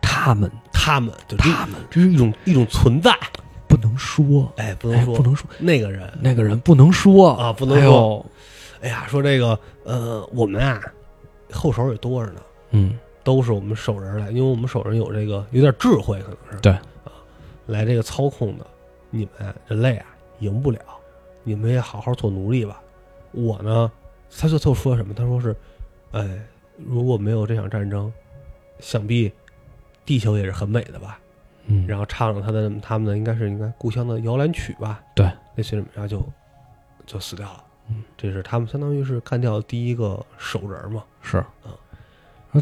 [0.00, 3.12] 他们，他们，他们这是一种一种存在。
[3.70, 6.12] 不能说，哎，不哎能说，不能说，那个人。
[6.20, 8.26] 那个人不能说啊不能哎呦
[8.82, 10.82] 哎呀，说这个呃，我们啊
[11.52, 12.40] 后手也多着呢，
[12.72, 17.12] 嗯，都是我们手人来，因为我们手人有这个有点智慧，可能是对啊，
[17.66, 18.66] 来这个操控的。
[19.10, 20.06] 你们啊人类啊
[20.40, 20.78] 赢不了，
[21.44, 22.80] 你们也好好做奴隶吧。
[23.32, 23.90] 我呢，
[24.36, 25.14] 他就就说什么？
[25.14, 25.54] 他说是，
[26.12, 26.28] 哎，
[26.76, 28.12] 如果没有这场战争，
[28.78, 29.30] 想必
[30.04, 31.18] 地球也是很美的吧。
[31.66, 36.26] 嗯，然后唱了他的他们的应该是应该故乡的摇篮曲吧，对，类似于这么，然后就
[37.06, 37.64] 就死掉了。
[37.88, 41.02] 嗯，这是他们相当于是干掉第一个手人嘛。
[41.22, 41.46] 是啊。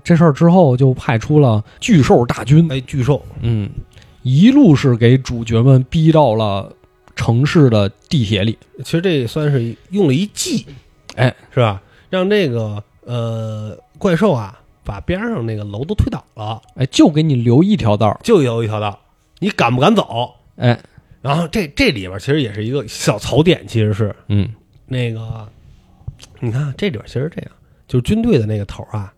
[0.04, 3.70] 这事儿之后就派出了巨兽大军，哎，巨兽，嗯，
[4.22, 6.70] 一路是给主角们逼到了
[7.16, 8.58] 城市的地铁里。
[8.84, 10.66] 其实这也算是用了一计，
[11.16, 11.80] 哎，是吧？
[12.10, 18.18] 让这个呃怪兽啊，把边上那个楼都推倒了，哎，就给你留一条道儿。
[18.22, 18.98] 就留一条道，
[19.38, 20.34] 你敢不敢走？
[20.56, 20.80] 哎，
[21.20, 24.48] 然后这这里边其实也是一个小槽点，其实是嗯，
[24.86, 25.46] 那个，
[26.40, 27.50] 你看这里边其实这样，
[27.86, 29.12] 就是军队的那个头啊，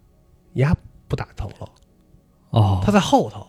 [0.54, 1.68] 丫不打头了，
[2.50, 3.46] 哦，他在后头，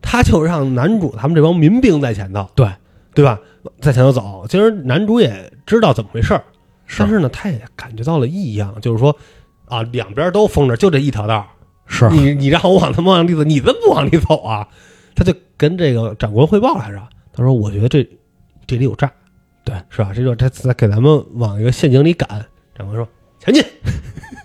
[0.00, 2.66] 他就让男主他们这帮民兵在前头，对
[3.12, 3.38] 对吧？
[3.82, 4.46] 在前头走。
[4.48, 6.42] 其实男主也知道怎么回事儿，
[6.86, 9.14] 是但是呢，他也感觉到了异样，就是说
[9.70, 11.46] 啊，两边都封着，就这一条道儿，
[11.86, 14.68] 是，你你让我往他们往里走，你怎么不往里走啊？
[15.14, 17.00] 他就跟这个长官汇报来着，
[17.32, 18.08] 他说：“我觉得这
[18.66, 19.10] 这里有诈，
[19.64, 20.12] 对，是吧？
[20.14, 22.28] 这就他在给咱们往一个陷阱里赶。”
[22.74, 23.06] 长官说
[23.38, 23.62] ：“前进。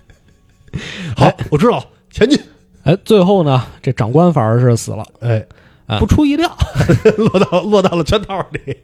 [1.16, 2.38] 好，我知道，前进。
[2.82, 5.04] 哎，最后呢，这长官反而是死了。
[5.20, 5.44] 哎，
[5.86, 6.50] 啊不出意料，
[7.16, 8.76] 落到落到了圈套里。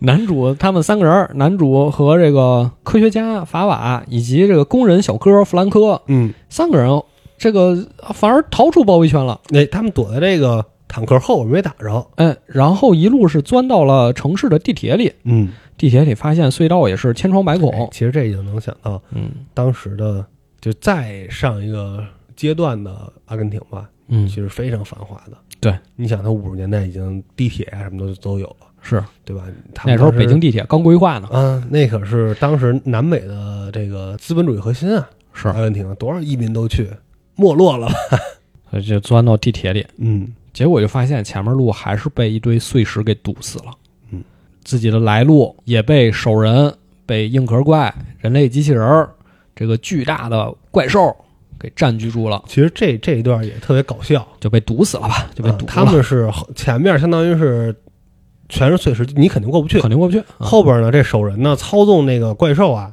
[0.00, 7.02] 男主他们三个人，男主和这个科学家法瓦以及这个工人小哥弗兰科嗯，三个人，
[7.38, 9.40] 这个反而逃出包围圈了。
[9.52, 12.06] 哎，他们躲在这个坦克后边没打着。
[12.16, 17.88] 哎，然后一路是钻到了城市的地铁里，嗯，地铁里发现隧道也是千疮百哎孔。
[17.92, 20.24] 其实这也就能想到嗯当时的，
[20.60, 25.36] 就再上一个阶段的阿根廷吧，嗯其，实非常繁华的。
[25.60, 29.44] 对，你想，他五十年代已经地铁啊什么的都有了，是对吧？
[29.74, 31.28] 他那时候北京地铁刚规划呢。
[31.32, 36.88] 嗯，那可是当时南美的这个资本主义核心啊，是阿，根廷多少移民都去，
[37.36, 37.94] 没落了吧？
[38.70, 43.64] 所以就钻到地铁里，嗯，结果就发现前面路还是被一堆碎石给堵死了。
[44.10, 44.22] 嗯，
[44.64, 46.72] 自己的来路也被兽人、
[47.04, 49.10] 被硬壳怪、人类机器人儿
[49.54, 51.14] 这个巨大的怪兽
[51.60, 55.26] 给占据住了，其实这这一段也特别搞笑，就被堵死了吧？
[55.34, 55.72] 就被堵了。
[55.72, 57.76] 啊他们是前面相当于是
[58.48, 59.78] 全是碎石，你肯定过不去。
[59.80, 60.18] 肯定过不去。
[60.20, 62.92] 啊后边呢，这手人呢操纵那个怪兽啊，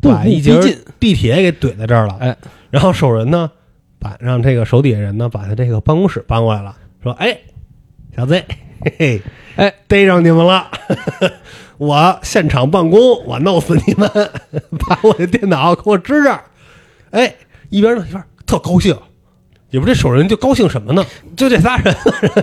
[0.00, 0.58] 把一节
[0.98, 2.16] 地铁给怼在这儿了。
[2.18, 2.36] 哎，
[2.70, 3.50] 然后手人呢，
[3.98, 7.38] 把让这个手底下人呢，把他这个办公室搬过来了，说：“哎，
[8.16, 8.42] 小子，
[8.80, 9.22] 嘿嘿，
[9.56, 10.70] 哎，逮上你们了，
[11.78, 14.10] 我现场办公，我弄死你们，
[14.88, 16.44] 把我的电脑给我支这儿。
[17.10, 17.34] 哎，
[17.70, 18.96] 一边弄一边特高兴，
[19.70, 21.04] 也不知这手人就高兴什么呢？
[21.36, 21.94] 就这仨人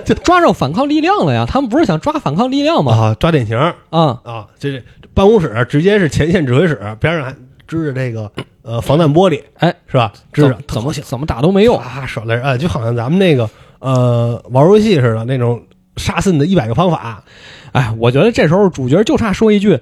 [0.05, 1.45] 就 抓着反抗力量了呀！
[1.47, 2.93] 他们不是想抓反抗力量吗？
[2.93, 7.35] 啊，抓典型啊，啊，这这办公室直接是前线指挥室，边上还
[7.67, 10.11] 支着这个呃防弹玻璃，哎，是吧？
[10.33, 11.77] 支着怎怎么怎么打都没用。
[11.77, 13.49] 啊，手来啊，就好像咱们那个
[13.79, 15.63] 呃玩游戏似的那种
[15.95, 17.23] 杀死你的一百个方法，
[17.71, 19.79] 哎，我觉得这时候主角就差说一句：“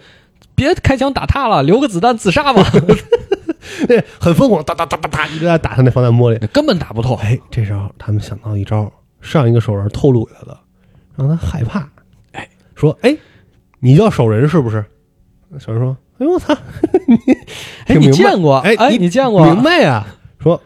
[0.53, 2.63] 别开枪打他了，留个子弹自杀吧。
[3.87, 7.15] 那 很疯狂，哒哒哒哒哒一直在打他那防弹玻璃。”根本打不透。
[7.15, 8.91] 哎，这时候他们想到一招，
[9.21, 10.57] 上一个手人透露给他的，
[11.15, 11.87] 让他害怕。
[12.31, 13.15] 哎，说哎，
[13.79, 14.83] 你叫手人是不是？
[15.59, 16.53] 手人说：“哎呦我操，
[17.87, 18.55] 哎，你挺明白见过？
[18.59, 19.43] 哎哎你见过？
[19.45, 20.05] 明白呀？”
[20.39, 20.61] 说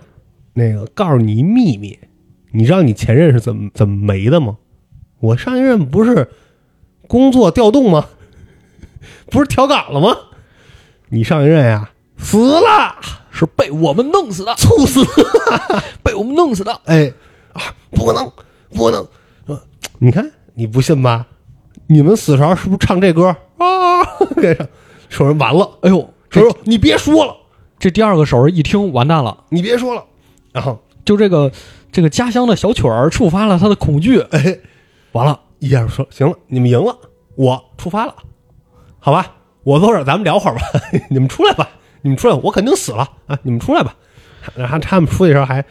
[0.53, 1.97] 那个告诉你一秘密，
[2.51, 4.57] 你知道你前任是怎么怎么没的吗？
[5.19, 6.29] 我上一任不是
[7.07, 8.05] 工作调动吗？
[9.31, 10.15] 不是调岗了吗？
[11.09, 12.95] 你上一任呀死了，
[13.31, 15.83] 是被我们弄死的，猝死了。
[16.03, 16.73] 被我们弄死的。
[16.85, 17.11] 哎
[17.53, 17.61] 啊，
[17.91, 18.31] 不可能，
[18.73, 19.07] 不可能！
[19.47, 19.61] 呃
[19.99, 21.25] 你看你不信吧？
[21.87, 24.03] 你们死时候是不是唱这歌啊？
[24.37, 24.67] 给上
[25.09, 27.35] 说人完了，哎呦，这说说你别说了，
[27.77, 30.03] 这第二个手人一听完蛋了，你别说了。
[30.51, 31.51] 然后就这个
[31.91, 34.19] 这个家乡的小曲儿触发了他的恐惧。
[34.31, 34.57] 哎，
[35.11, 36.97] 完了，一下说行了，你们赢了，
[37.35, 38.15] 我出发了，
[38.99, 39.33] 好吧？
[39.63, 40.61] 我坐这儿，咱们聊会儿吧。
[41.09, 41.69] 你们出来吧，
[42.05, 43.35] 你们出来，我肯定死了啊！
[43.41, 43.95] 你们出来吧。
[44.55, 45.65] 然后他们出去的时候还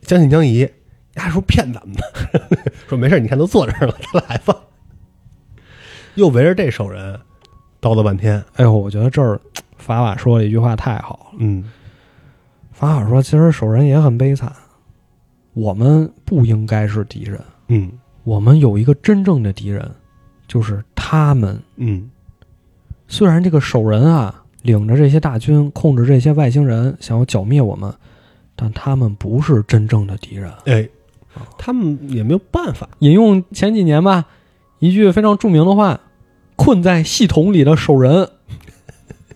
[0.00, 0.68] 将信将疑，
[1.14, 4.56] 还说骗咱们的， 说没事，你看都坐这儿了，他来吧。
[6.16, 7.14] 又围着这手人
[7.80, 9.40] 叨叨半天，哎呦，我觉得这儿
[9.76, 11.36] 法法说了一句话太好了。
[11.38, 11.70] 嗯
[12.72, 14.52] 法法说，其实手人也很悲惨，
[15.52, 17.92] 我们不应该是敌人，嗯
[18.24, 19.88] 我们有一个真正的敌人，
[20.48, 21.56] 就是他们。
[21.76, 22.10] 嗯
[23.06, 27.92] 虽然这个手人啊领着这些大军控制这些外星人，想要剿灭我们，
[28.56, 30.50] 但他们不是真正的敌人。
[30.66, 30.88] 哎，
[31.56, 34.24] 他们也没有办法，引用前几年吧
[34.80, 36.00] 一句非常著名的话
[36.56, 38.28] ：“困在系统里的手人，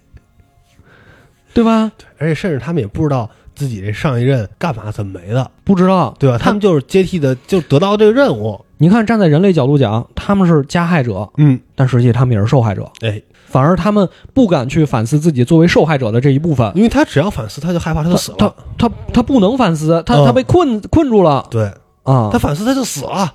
[1.55, 1.93] 对吧？
[2.19, 6.39] 而且甚至他们也不知道自己这上一任干嘛怎么没的，不知道，对吧？
[6.39, 8.65] 他们就是接替的，就得到这个任务。
[8.79, 12.91] 你看，站在人类角度讲，他们是加害者，嗯，但实际他们也是受害者。
[13.01, 13.23] 哎，
[13.53, 18.55] 反而他们不敢去反思自己作为受害者的这一部分，因为他只要反思，他就害怕，他就死他了。
[18.79, 21.65] 他他不能反思，他、嗯他被困困住了对
[22.03, 22.39] 啊他。
[22.39, 23.35] 反思，他就死了。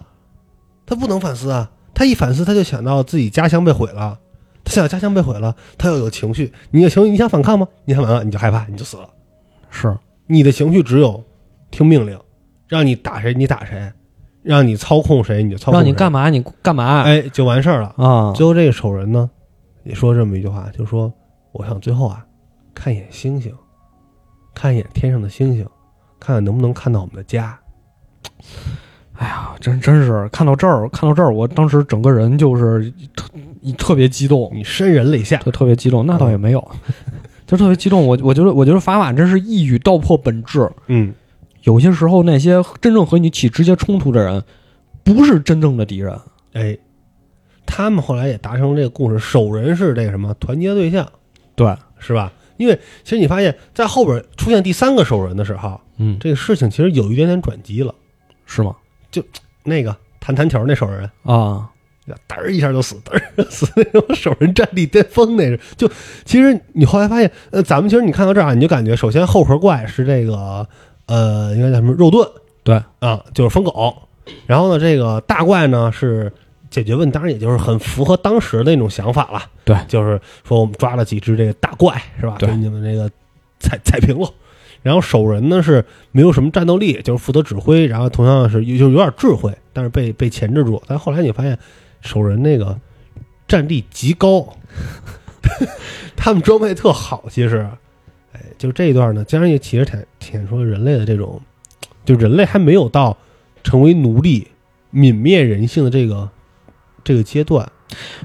[0.85, 1.69] 他不能反思啊！
[1.93, 4.17] 他一反思，他就想到自己家乡被毁了。
[4.63, 6.53] 他想到家乡被毁了，他又有情绪。
[6.71, 7.67] 你有情绪，你想反抗吗？
[7.83, 9.03] 你想反抗，你就害怕，你就死了。
[9.69, 9.97] 是
[10.27, 11.23] 你的情绪只有
[11.71, 12.17] 听命令，
[12.69, 13.91] 让你打谁你打谁，
[14.43, 15.83] 让你操控谁你就操控谁。
[15.83, 17.93] 让你干嘛你干嘛，哎，就完事儿了。
[17.97, 18.31] 啊？
[18.33, 19.29] 最后这个手人呢，
[19.87, 21.11] 也说这么一句话，就说
[21.53, 22.25] ：“我想最后啊，
[22.75, 23.53] 看一眼星星，
[24.53, 25.65] 看一眼天上的星星，
[26.19, 27.57] 看看能不能看到我们的家。
[29.13, 33.29] 哎呀，真真是看到这儿，看到这儿，我当时整个人就是特
[33.77, 35.37] 特别激动，你潸然泪下。
[35.37, 36.05] 就特别激动。
[36.05, 36.71] 那倒也没有，
[37.45, 38.05] 就特别激动。
[38.05, 40.69] 我我觉得我觉得法瓦真是一语道破本质。
[40.87, 41.13] 嗯，
[41.63, 44.43] 有些时候，那些真正和你起直接冲突的人，
[45.03, 46.19] 不是真正的敌人。
[46.53, 46.77] 哎，
[47.67, 51.07] 他们后来也达成这个共识，守人是这个什么团结对象，
[51.55, 52.33] 对，是吧？
[52.57, 57.93] 因为其实你发现，在后边出现第三个手人的时候，嗯，这个事情其实有一点点转机了。
[58.49, 58.73] 是吗？
[59.11, 59.21] 就
[59.63, 61.69] 那个弹弹球那手人，啊，
[62.29, 65.59] 嘚儿一下就死，嘚儿就死，那种手人战力巅峰那是。
[65.75, 65.85] 就
[66.23, 70.65] 其实你后来发现，呃，咱们其实你看到这儿啊，你就感觉首先后壳怪是这个，
[71.07, 72.25] 呃，应该叫什么肉盾
[72.63, 73.93] 对，啊，就是疯狗。
[74.45, 76.31] 然后呢，这个大怪呢是
[76.69, 79.41] 解决问题，当然也就是很符合当时的那种想法了。
[79.63, 82.35] 对就是说我们抓了几只这个大怪，是吧？
[82.39, 83.09] 对给你们这个
[83.59, 84.29] 踩踩平了。
[84.83, 90.81] 然后守人呢是没有什么战斗力，就是负责指挥，然后同样是就有点智慧，但是被被钳制住。
[90.87, 91.57] 但后来你发现
[92.01, 92.79] 守人那个
[93.47, 94.55] 战力极高，
[96.15, 97.67] 他们装备特好，其实，
[98.31, 101.41] 哎，就这一段呢，当然也其实体体现出人类的这种，
[102.05, 103.17] 就人类还没有到
[103.63, 104.47] 成为奴隶、
[104.93, 106.29] 泯灭人性的这个
[107.07, 107.65] 这个阶段。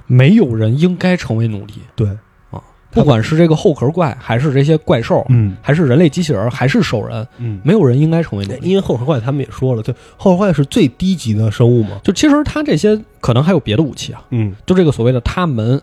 [0.09, 2.09] 没有人应该成为奴隶，对
[2.51, 2.61] 啊，
[2.91, 8.71] 不管是这个后壳怪，还是这些怪兽，嗯还是人类机器人，还是兽人，嗯，没有人应该成为奴隶。
[8.71, 12.01] 因为后壳怪他们也说了，就后壳怪是最低级的生物嘛。
[12.03, 15.81] 就其实他这些可能还有别的武器啊，嗯，就这个所谓的他们，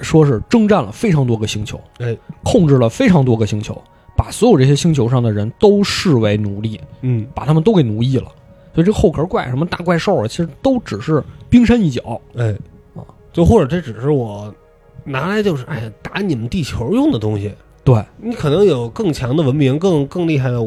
[0.00, 3.82] 说是征战了非常多个星球，哎，控制了非常多个星球，
[4.16, 8.28] 把所有这些星球上的人都视为奴隶，嗯，把他们都给奴役了。
[8.76, 12.20] 所以这后壳怪什么大怪兽啊，其实都只是冰山一角。
[12.36, 12.54] 哎，
[12.94, 13.00] 啊
[13.32, 14.54] 就或者这只是我
[15.02, 17.50] 拿来就是哎呀打你们地球用的东西。
[17.82, 20.58] 对，你可能有更强的文明，更更厉害的，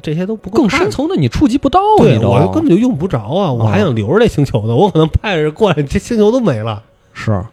[0.00, 3.52] 这些都不够更深层的你触及不到，对我根本就用不着啊！
[3.52, 6.82] 我还想留着这星球呢，我可能派人过来，这星球都没了。
[7.12, 7.44] 是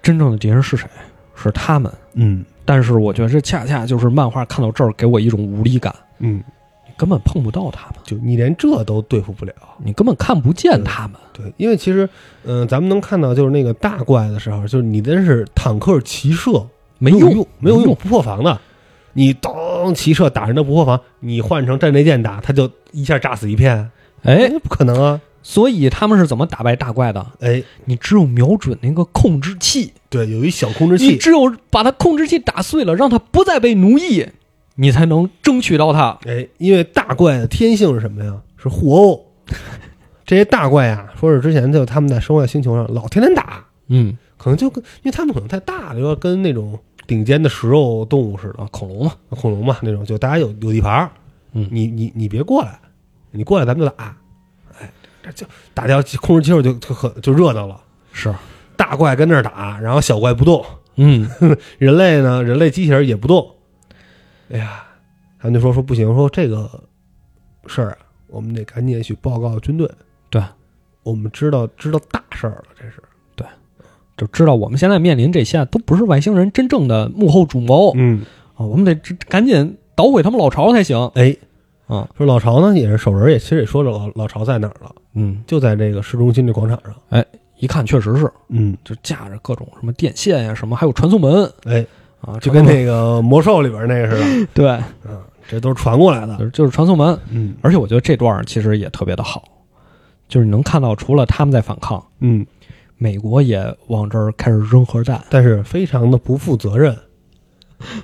[0.00, 0.86] 真正的敌人是谁？
[1.34, 1.92] 是他们。
[2.12, 6.42] 嗯但是我觉得这恰恰就是漫画看到这儿给我一种无力感，嗯，你
[6.96, 9.52] 根本碰不到他们，就你连这都对付不了。
[9.84, 11.12] 你根本看不见他们。
[11.32, 12.08] 对，因为其实，
[12.44, 16.66] 嗯、咱们能看到，就是那个大怪的时候，就是你真是坦克骑射
[16.98, 18.58] 没有用，没有用，不破防的。
[19.12, 23.90] 你咚骑射打人都不破防，你换成战列舰打，他就一下炸死一片，
[24.22, 25.20] 哎，不可能啊！
[25.42, 27.24] 所以他们是怎么打败大怪的？
[27.40, 34.26] 哎，你只有瞄准那个控制器，对，有一小控制器，你只有把它控制器打碎了，让它不再被奴役，
[34.76, 36.18] 你才能争取到它。
[36.26, 38.40] 哎，因为大怪的天性是什么呀？
[38.56, 39.26] 是互殴。
[40.24, 44.16] 这些大怪啊，说是之前就他们在生化星球上老天天打，嗯。
[44.38, 51.10] 可能就跟因为他们可能太大了，有点跟那种顶尖的食肉动物似的，啊，恐龙嘛，恐龙嘛那种，就大家有有地盘儿，
[51.52, 51.66] 嗯。
[51.72, 52.78] 你你你别过来，
[53.30, 54.14] 你过来咱们就打，
[54.78, 57.80] 哎，这就打掉控制器后就就很就热闹了，
[58.12, 58.32] 是，
[58.76, 60.62] 大怪跟那儿打，然后小怪不动，
[60.96, 61.26] 嗯，
[61.78, 63.54] 人类呢，人类机器人也不动，
[64.50, 64.84] 哎呀，
[65.38, 66.68] 他们就说说不行，说这个
[67.66, 69.90] 事儿啊，我们得赶紧去报告军队，
[70.30, 70.42] 对，
[71.02, 73.02] 我们知道知道大事儿了，这是。
[73.34, 73.46] 对，
[74.16, 77.92] 就知道我们现在面临这些都不是外星人真正的幕后主谋。
[77.96, 78.22] 嗯，
[78.54, 80.96] 啊，我们得赶赶紧捣毁他们老巢才行。
[81.14, 81.36] 哎，
[81.86, 87.24] 啊，说老巢呢也是守人，也其实也说了老老巢在哪儿了，嗯，就在这个市中心这广场上，哎
[87.58, 91.50] 一看确实是，嗯，就架着各种什么电线呀、什么，还有传送门。
[91.64, 91.86] 哎，
[92.26, 94.68] 啊，就跟那个魔兽里边那个似的， 对，
[95.08, 97.18] 嗯，这都是传过来的，就是传送门。
[97.30, 97.54] 嗯。
[97.62, 99.44] 而且我觉得这段其实也特别的好，
[100.28, 102.44] 就是你能看到，除了他们在反抗，嗯，
[102.98, 105.22] 美国也往这儿开始扔核弹。
[105.30, 106.96] 但是非常的不负责任，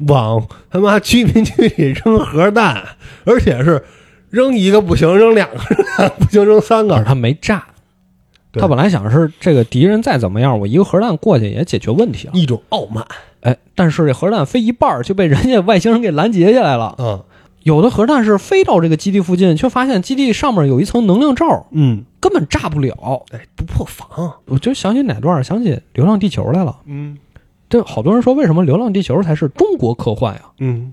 [0.06, 2.82] 往他妈居民区里扔核弹，
[3.24, 3.82] 而且是
[4.30, 7.02] 扔一个不行，扔两个 不行，扔三个。
[7.02, 7.64] 他没炸，
[8.52, 12.34] 他本来想是这个敌人再怎么样，我一个核弹过去也解决问题了。
[12.34, 13.04] 一种傲慢，
[13.42, 16.96] 哎，但是这核弹飞一半就被人家外星人给拦截下来了。
[16.98, 17.22] 嗯
[17.64, 23.24] 有的核弹是飞到这个基地附近，却发现基地上面有一层能量罩，嗯，根本炸不了。
[23.30, 26.80] 哎，不破防，我就想起哪段，想起《流浪地球》来了。
[26.86, 27.16] 嗯
[27.70, 30.42] 这好多人说，为什么《流浪地球》才是中国科幻呀？
[30.58, 30.92] 嗯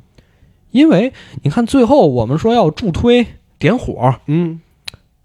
[0.69, 3.25] 因为你看，最后我们说要助推
[3.57, 4.61] 点火，嗯，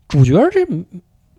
[0.08, 0.64] 主角这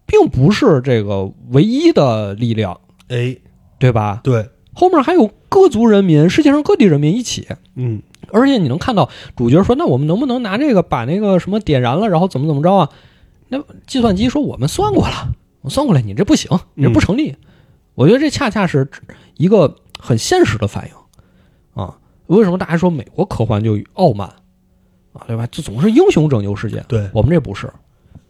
[0.06, 3.36] 并不是这个唯一的力量，哎，
[3.80, 4.22] 对吧？
[4.24, 7.48] 对，后面还有各族人民，世界上各地人民一起。
[7.76, 12.90] 嗯而且你能看到主角说：“那我们能不能拿这个把那个什么点燃了，然后怎么怎么着啊？”
[13.48, 17.36] 那计算机说：“我们算过了，我算过了，你这不行，你这不成立。
[17.94, 18.90] 我觉得这恰恰是
[19.38, 21.98] 一个很现实的反应啊。
[22.26, 24.28] 为什么大家说美国科幻就傲慢
[25.14, 25.24] 啊？
[25.28, 25.48] 对吧？
[25.48, 27.72] 就总是英雄拯救世界，对，我们这不是。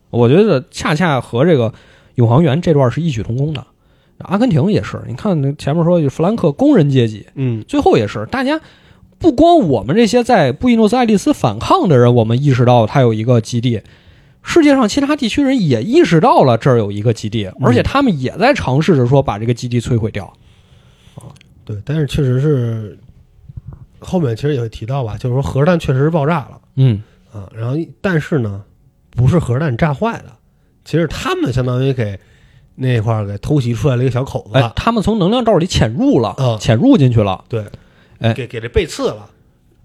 [0.09, 1.73] 我觉得恰恰和这个
[2.15, 3.65] 永航员这段是异曲同工的。
[4.19, 8.59] 阿根廷也是，你看那前面说弗兰克工人阶级，嗯最后也是大家
[9.19, 13.81] 不光我们这些在布宜诺斯艾利斯反抗的人，我们意识到他有一个基地，
[14.41, 20.31] 世界上其他地区人也意识到了这儿有一个基地，而且他们也在尝试着说把这个基地摧毁掉。
[21.63, 22.97] 对，但是确实是
[23.99, 27.01] 后面其实也会提到吧，就是说核弹确实是爆炸了嗯，
[27.33, 28.63] 啊，然后但是呢，
[29.11, 30.25] 不是核弹炸坏的，
[30.83, 32.19] 其实他们相当于给
[32.75, 37.43] 那块儿给偷袭出来了一个小口子，哎，他们从能量罩里潜入了，嗯潜入进去了。
[37.47, 37.65] 对，
[38.19, 38.33] 哎。
[38.33, 39.29] 给给这背刺了，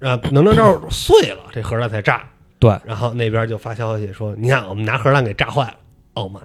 [0.01, 2.23] 啊，能量罩碎了，这核弹才炸。
[2.59, 5.75] 对，然后那边就发消息说，你看我们拿核弹给炸坏了，
[6.15, 6.43] 傲慢，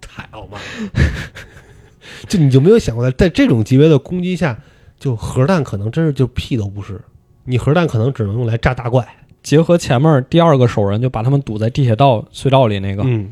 [0.00, 1.00] 太傲慢了。
[2.28, 4.58] 就你就没有想过，在这种级别的攻击下，
[4.98, 7.00] 就核弹可能真是就屁都不是，
[7.44, 9.06] 你核弹可能只能用来炸大怪。
[9.42, 13.30] 结合前面第二个手人就把他们堵在地铁道隧道里那个，嗯，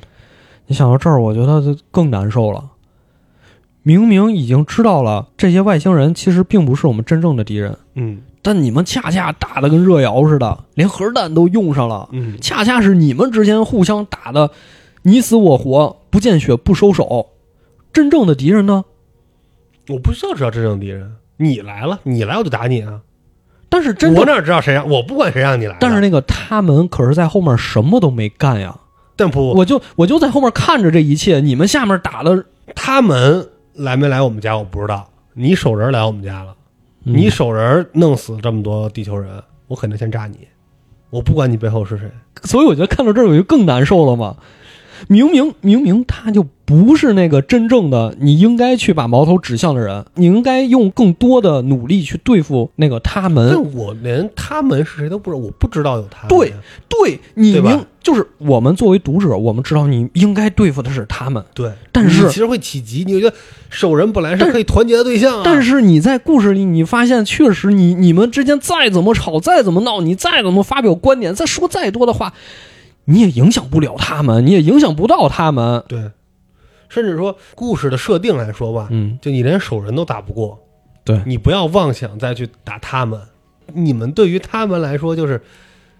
[0.72, 2.64] 你想到这儿，我觉得就更难受了。
[3.82, 12.08] 明明已经知道了这些外星人其实并不是我们真正的敌人，嗯但你们恰恰打的跟热窑似的，连核弹都用上了。
[12.12, 14.50] 嗯，恰恰是你们之间互相打的
[15.02, 17.26] 你死我活，不见血不收手。
[17.92, 18.86] 真正的敌人呢？
[19.90, 23.02] 我不需要知道真正敌人，你来了，你来我就打你啊！
[23.68, 28.78] 但是真正，我哪知道谁让我不管谁让你来，但是那个他们可是在后面什么都没干呀。
[29.16, 32.44] 但不，我就我就在后面看着这一切，你们下面打的，
[32.74, 36.54] 他们来没来我们家我不知道，你手人来我们家了。
[37.04, 40.38] 你嗯手人弄死这么多地球人，我肯定先炸你，
[41.10, 42.10] 我不管你背后是谁。
[42.44, 44.36] 所以我觉得看到这儿我就更难受了嘛。
[45.08, 53.48] 明明明明他就不是那个真正的你应该去把矛头指向的人，你应该用更多的努力去对付那个他们。
[53.50, 56.28] 但我连他们是谁都不知道，我不知道有他们。
[56.28, 56.52] 对
[56.88, 63.36] 对，你明就是我们作为读者，我们知道你应该对付的是他们，对，但是其实会起急，你觉得
[63.68, 72.32] 兽人本来是可以团结的对象啊，但是你在故事里，你发现确实你你们之间再怎么吵，再怎么闹，你再怎么发表观点，再说再多的话，
[73.04, 75.82] 你也影响不了他们，你也影响不到他们。
[75.88, 76.10] 对，
[76.88, 80.58] 甚至说故事的设定来说吧，嗯，就你连守人都打不过，
[81.04, 83.20] 对你不要妄想再去打他们，
[83.72, 85.42] 你们对于他们来说就是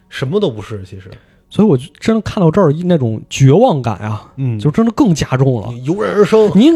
[0.09, 1.11] 什么都不是，其实，
[1.51, 5.73] 所以我就真的看到这儿那种绝望感啊，嗯就真的更加重了。
[5.85, 6.71] 油然而生，你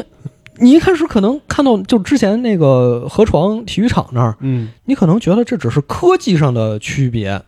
[0.59, 7.41] 你一开始可能看到就之前那个河床体育场那儿，嗯，你可能觉得这只是科技上的区别，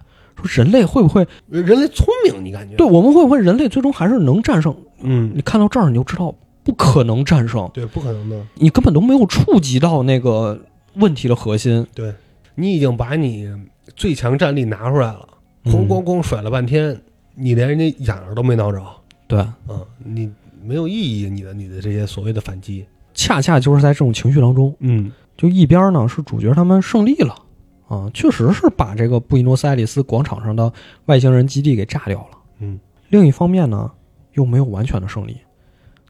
[0.43, 2.77] 说人类会不会人类聪明，你感觉？
[2.77, 4.75] 对我们会不会人类最终还是能战胜？
[5.01, 5.33] 嗯。
[5.35, 7.69] 你，看到这儿你就知道不可能战胜。
[7.73, 10.61] 对，不可能的，你根本都没有触及到那个
[10.95, 11.87] 问题的核心。
[11.95, 12.13] 对。
[12.55, 13.49] 你已经把你
[13.97, 15.29] 最强战力拿出来了，
[15.65, 15.73] 嗯。
[15.73, 17.01] 咣咣咣甩了半天，
[17.35, 18.83] 你连人家眼儿都没挠着，
[19.27, 20.31] 对，嗯，你
[20.65, 22.85] 没有意义，你的你的这些所谓的反击，
[23.15, 25.11] 恰恰就是在这种情绪当中，嗯。
[25.37, 27.33] 就一边呢是主角他们胜利了
[27.89, 30.73] 啊，确实是把这个布宜诺斯艾利斯广场上的
[31.07, 32.39] 外星人基地给炸掉了。
[32.61, 32.79] 嗯，
[33.09, 33.91] 另一方面呢，
[34.35, 35.39] 又没有完全的胜利，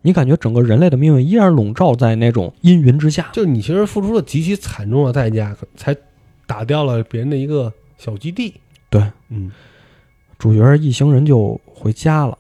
[0.03, 3.29] 你感觉整个人类的命运依然笼罩在那种阴云之下。
[3.33, 5.97] 就是你其实付出了极其惨重的代价，才
[6.47, 8.55] 打掉了别人的一个小基地，
[8.91, 9.51] 对，嗯
[10.39, 12.37] 主角一行人就回家了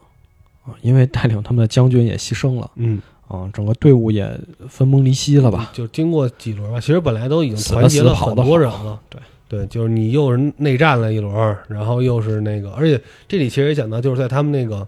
[0.64, 4.28] 啊，因为带领他们的将军也牺牲了嗯，啊，整个队伍也
[4.68, 5.70] 分崩离析了吧？
[5.72, 14.86] 就经过几轮吧，其实本来都已经团结了很多人好了，对对，就是你又是内战了一轮，然后又是那个，而且这里其实也讲到，就是在他们那个，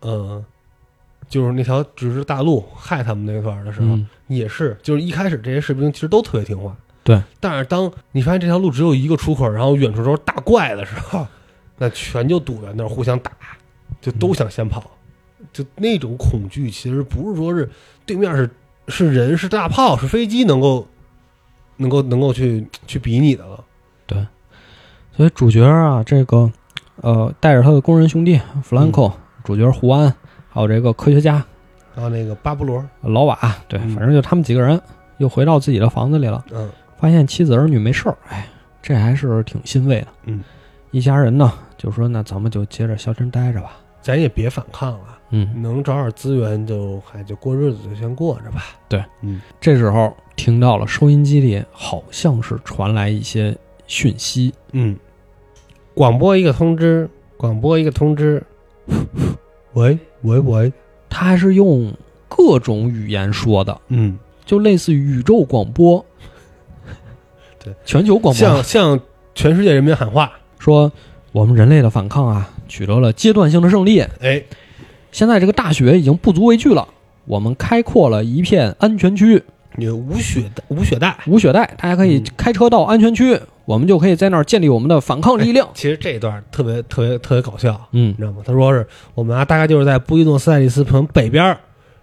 [0.00, 0.44] 呃，
[1.28, 7.20] 就是那条只是大陆害他们那段儿的时候，嗯，也是，就是一开始这些士兵其实都特别听话，对。
[7.40, 11.26] 但是当你发现这条路只有一个出口，然后远处都是大怪的时候，
[11.78, 13.32] 那全就堵在那儿互相打，
[14.00, 14.88] 就都想先跑，
[15.52, 17.68] 就那种恐惧其实不是说是
[18.06, 18.50] 对面是
[18.88, 20.86] 是人是大炮是飞机能够
[21.76, 23.64] 能够能够去去比拟的了。
[24.06, 24.26] 对
[25.16, 26.50] 所以主角啊，这个
[26.96, 29.12] 呃，带着他的工人兄弟弗兰克，
[29.44, 30.14] 主角胡安，
[30.48, 31.44] 还有这个科学家。
[31.94, 33.36] 然后那个巴布罗，老瓦，
[33.68, 33.94] 对，嗯。
[33.94, 34.80] 反正就他们几个人
[35.18, 36.70] 又回到自己的房子里了，嗯。
[36.98, 38.46] 发现妻子儿女没事儿，哎，
[38.80, 40.06] 这还是挺欣慰的。
[40.24, 40.42] 嗯，
[40.90, 43.76] 一家人呢就说那咱们就接着消停待着吧。
[44.02, 48.64] 咱也别反抗了，嗯，能找点资源就还就过日子就先过着吧。
[48.88, 49.40] 对，嗯。
[49.60, 53.56] 这时候听到了收音机里好像是传来一些
[53.86, 54.96] 讯息，嗯，
[55.94, 58.42] 广播一个通知，广播一个通知，
[59.74, 60.72] 喂喂喂，
[61.08, 61.92] 他还是用
[62.28, 66.04] 各种语言说的，嗯，就类似于宇宙广播，
[67.62, 68.34] 对，全球广播。
[68.34, 69.00] 向向
[69.34, 70.90] 全世界人民喊话，说
[71.32, 74.42] 我们人类的反抗啊取得了阶段性的胜利，哎，
[75.12, 76.86] 现在这个大雪已经不足为惧了，
[77.26, 79.42] 我们开阔了一片安全区，
[79.76, 81.16] 你无雪带无雪带。
[81.26, 85.68] 无雪带，大家可以嗯开车到安全区，我们就可以在那儿建立我们的反抗力量。
[85.74, 88.38] 其实这一段特别特别特别搞笑，嗯你知道吗？
[88.44, 91.56] 他说是我们啊，大概就是在布宜诺斯艾利斯城北边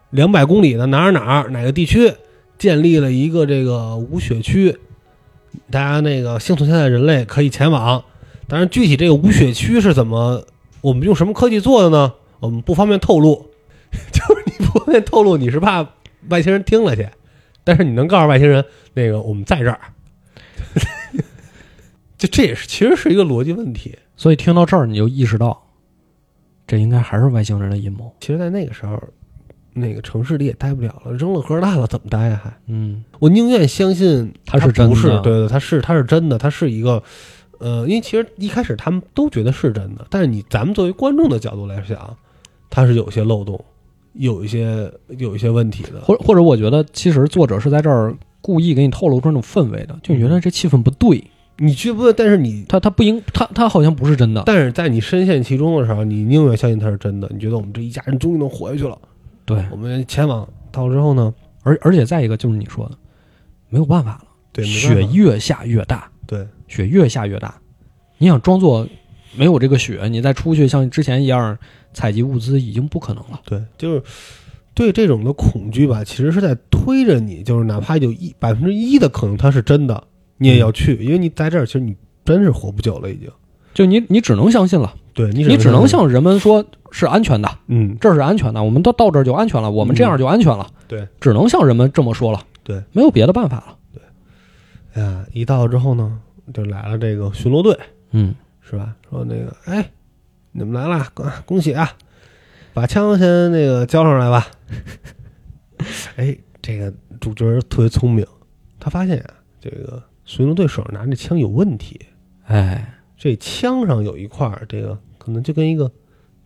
[0.09, 2.13] 两百公里的哪儿哪儿哪个地区
[2.57, 4.77] 建立了一个这个无雪区，
[5.69, 8.03] 大家那个幸存下来的人类可以前往。
[8.49, 10.45] 但是，具体这个无雪区是怎么，
[10.79, 12.13] 我们用什么科技做的呢？
[12.39, 13.49] 我们不方便透露，
[14.11, 15.87] 就是你不方便透露，你是怕
[16.29, 17.07] 外星人听了去，
[17.63, 18.63] 但是你能告诉外星人，
[18.93, 19.79] 那个我们在这儿。
[22.17, 23.97] 就这也是其实是一个逻辑问题。
[24.15, 25.67] 所以听到这儿，你就意识到，
[26.65, 28.11] 这应该还是外星人的阴谋。
[28.19, 28.99] 其实，在那个时候，
[29.73, 32.41] 那个城市里也待不了了，扔了核弹了，怎么待呀？
[32.43, 37.03] 还嗯，我宁愿相信他是真的不是，对对，他是他是真的，他是一个，
[37.59, 42.17] 呃，因为其实一开始他们都觉得是真的，但是你咱们作为观众的角度来想，
[42.69, 43.59] 它是有些漏洞，
[44.13, 46.01] 有一些有一些问题的。
[46.01, 51.23] 或或者我觉得，其实作者是在这儿故意给你透露出那种氛围的，就你觉得这气氛不对，
[51.57, 54.43] 你去问，但是你，他他不应他他好像不是真的。
[54.45, 57.29] 但是在你深陷其中的时候，你宁愿相信他是真的。
[57.33, 58.97] 你觉得我们这一家人终于能活下去了，
[59.45, 61.33] 对，我们前往到之后呢？
[61.63, 62.97] 而而且再一个就是你说的，
[63.69, 67.55] 没有办法了，对，雪越下越大，对，雪越下越大，
[68.17, 68.87] 你想装作
[69.35, 71.57] 没有这个雪，你再出去像之前一样
[71.97, 73.41] 采集物资，已经不可能了。
[73.43, 74.03] 对，就是
[74.75, 80.03] 对这种的恐惧吧，其实是在推着你，就是哪怕有一百分之一的可能它是真的，
[80.37, 83.27] 你也要去，因为你在这儿，其实你真是活不久了，已经。
[83.73, 90.67] 就你你只能相信了，对你你只能像像人们说是安全的，嗯，这儿是安全的，我们到到这儿就安全了，我们这样就安全了。
[90.87, 92.43] 对，只能向人们这么说了。
[92.63, 93.77] 对，没有别的办法了。
[94.93, 96.19] 哎呀，一到之后呢，
[96.53, 97.77] 就来了这个巡逻队，
[98.11, 98.95] 嗯是吧？
[99.09, 99.91] 说那个，哎，
[100.59, 101.93] 你们来了，恭恭喜啊！
[102.73, 104.47] 把枪先那个交上来吧。
[106.15, 106.91] 哎，这个
[107.21, 108.25] 主角特别聪明，
[108.79, 112.03] 他发现啊，这个随从队手上拿着枪有问题，
[112.47, 115.91] 哎，这枪上有一块儿，这个可能就跟一个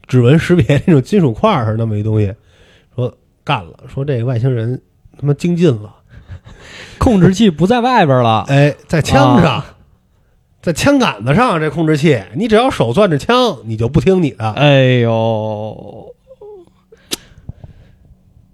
[0.07, 2.35] 指纹识别那种金属块儿似的那么一东西，
[2.93, 4.81] 说干了，说这个外星人
[5.17, 5.95] 他妈精进了，
[6.97, 8.43] 控制器不在外边了。
[8.49, 9.77] 哎，在枪上，啊
[10.61, 14.51] 在枪杆子上这控制器，你只要手攥着枪，你就不听你的。
[14.51, 16.13] 哎呦，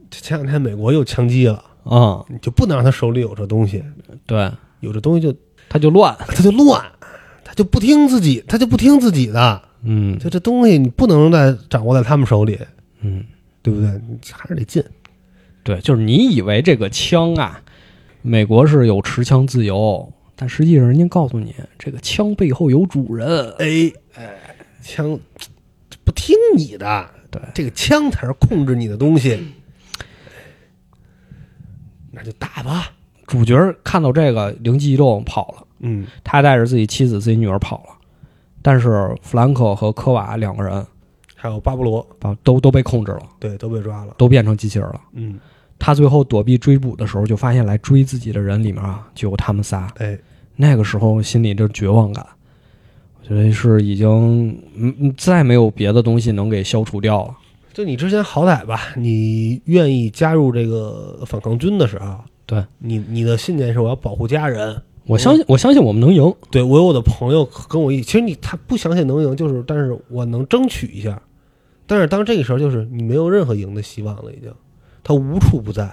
[0.09, 3.83] 前两天美国又枪击了，嗯，你就不能让他手里有这东西，
[4.25, 4.49] 对，
[4.79, 5.35] 有这东西就
[5.67, 6.15] 他就乱。
[6.27, 6.81] 他就乱，
[7.43, 12.57] 他就不听自己，他就不听自己的，嗯就这东西你不能再掌握在他们手里，
[13.01, 13.25] 嗯，
[13.61, 13.89] 对不对？
[14.07, 14.81] 你还是得进。
[15.63, 17.61] 对，就是你以为这个枪啊，
[18.21, 23.27] 美国是有持枪自由，但实际上人家告诉你，这个枪背后有主人。
[23.57, 25.19] 哎哎，枪
[26.03, 27.41] 不听你的，对。
[27.55, 29.37] 这个枪才是控制你的东西，
[32.11, 32.91] 那就打吧。
[33.25, 37.97] 主角看到这个灵机一动跑了，嗯，他带着自己妻子、自己女儿跑了，
[38.61, 40.85] 但是弗兰克和科瓦两个人
[41.35, 44.13] 还有巴布罗，把都都被控制了，对，都被抓了。
[44.17, 45.01] 都变成机器人了。
[45.13, 45.39] 嗯，
[45.77, 49.91] 他最后躲避追捕的时候，就发现来追自己的人里面啊，就有他们仨。
[49.97, 50.17] 哎，
[50.57, 52.25] 那个时候心里这绝望感，
[53.21, 57.37] 我觉得是已经嗯嗯再没有别的东西能给消除掉了。
[57.73, 62.65] 就你之前好歹吧，你愿意加入这个反抗军的时候，对。
[62.79, 66.33] 你你的信念是我要保护家人，我相信，我相信我们能赢。
[66.49, 71.21] 对我有我的朋友跟我一起，其实你他不相信能赢，就是但是我能争取一下，
[71.85, 74.51] 但是当这个时候就是你没有任何赢的希望了，已经，
[75.03, 75.87] 他无处不在。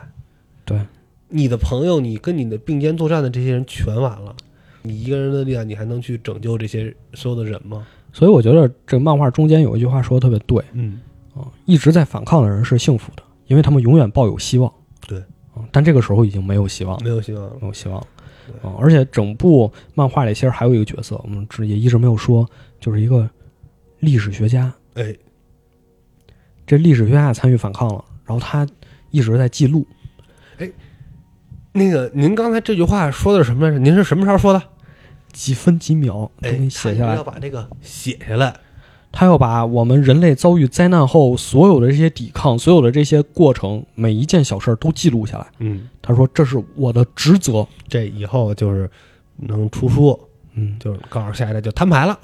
[0.65, 0.81] 对，
[1.29, 4.35] 你的朋友，你跟你的并肩作战的这些人全完了，
[4.87, 7.87] 你一个人的力量，你还能去拯救这些所有的人吗？
[8.13, 11.01] 所以我觉得这漫画中间有一句话说的特别对嗯，
[11.35, 14.73] 啊，一直在反抗的人是幸福的，因为他们永远抱有希望。
[15.09, 15.19] 对
[15.55, 17.57] 啊，但这个时候已经没有希望了，没有希望了。
[17.61, 18.07] 没有希望了
[18.63, 18.77] 啊！
[18.79, 22.47] 而且整部漫画里其实还有一个角色，我们只也一直没有说，
[22.79, 23.29] 就是一个
[24.01, 24.71] 历史学家。
[24.95, 25.17] 哎，
[26.67, 28.69] 这历史学家也参与反抗了，然后他
[29.11, 29.87] 一直在记录。
[30.59, 30.71] 哎
[31.73, 33.79] 那个您刚才这句话说的是什么来着？
[33.81, 34.63] 您是什么时候说的？
[35.35, 37.25] 几分几秒给你写下来他要。
[37.25, 38.57] 把这个写下来。
[39.17, 45.47] 他要把我们人类遭遇灾难后所有的这些抵抗、所有的这些过程，每一件小事儿都记录下来。
[45.61, 47.65] 嗯，他说：“这是我的职责。
[47.87, 48.91] 这以后就是
[49.37, 50.19] 能出书，”
[50.55, 52.19] 嗯，就是告诉下一代就摊牌了。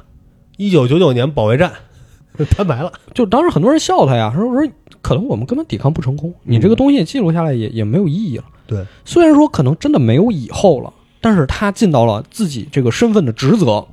[0.57, 1.73] 一九九九年保卫战，
[2.51, 2.93] 摊牌了。
[3.15, 8.45] 就当时很多人笑他呀，说说可能我们根本抵抗不成功，你这个东西记录下来也也没有意义了。
[8.67, 13.87] 对，虽然说可能真的没有以后了，但是他尽到了自己这个身份的职责，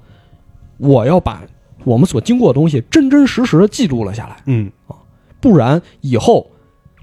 [0.78, 1.44] 我要把
[1.84, 4.38] 我们所经过的东西真真实实的记录了下来。
[4.46, 4.96] 嗯啊，
[5.40, 6.50] 不然以后，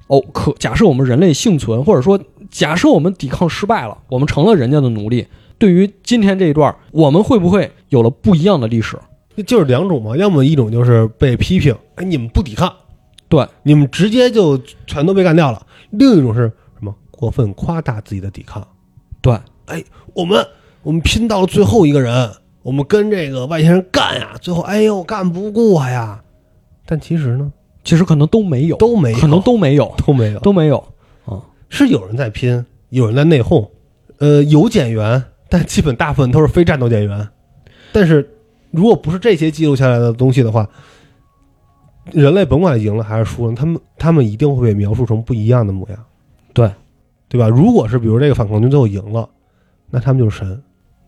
[0.06, 2.18] 哦，可假设我们人类幸存，或者说
[2.50, 5.26] 假设我们抵抗失败了，我们成了人家的奴隶，
[5.58, 8.98] 对于今天这一段，我们会不会有了不一样的历史？
[9.46, 12.72] 就是两种嘛，要么一种就是被批评，哎，你们不抵抗，
[13.28, 14.56] 对，你们直接就
[14.86, 15.60] 全都被干掉了；
[15.90, 16.42] 另一种是
[16.78, 16.94] 什么？
[17.10, 18.64] 过分夸大自己的抵抗。
[19.20, 19.36] 对，
[20.12, 20.46] 我们
[20.82, 22.30] 我们拼到了最后一个人，
[22.62, 26.22] 我们跟这个外星人干呀，最后哎呦干不过呀。
[26.86, 27.52] 但其实呢，
[27.82, 30.76] 其实可能都没有，都没有可能都没有，都没有，都没有
[31.24, 31.40] 啊。
[31.68, 33.68] 是有人在拼，有人在内讧，
[34.18, 37.28] 呃，有减员，但基本大部分都是非战斗减员。
[37.92, 38.28] 但是
[38.70, 40.68] 如果不是这些记录下来的东西的话，
[42.12, 45.98] 人类甭管赢了还是输了，他们他们一定会被描述成不一样的模样。
[46.52, 46.70] 对，
[47.28, 47.48] 对吧？
[47.48, 49.28] 如果是比如这个反抗军最后赢了，
[49.90, 50.62] 那他们就是神。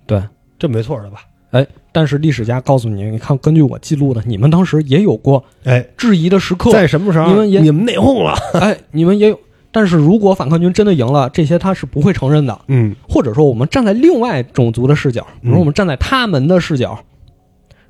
[0.07, 0.23] 对，
[0.59, 1.21] 这没错的吧？
[1.51, 8.35] 哎但是历史家告诉你，你看，根据我记录的，你们当时也有过哎，质疑的时刻，在什么时候你们也你们内讧了？
[8.61, 9.41] 哎，你们也有。
[9.73, 12.59] 但是如果反抗军真的赢了，这些他是不会承认的。
[12.69, 16.99] 嗯，或者说，我们站在另外种族的视角，比如说我们站在他们的视角，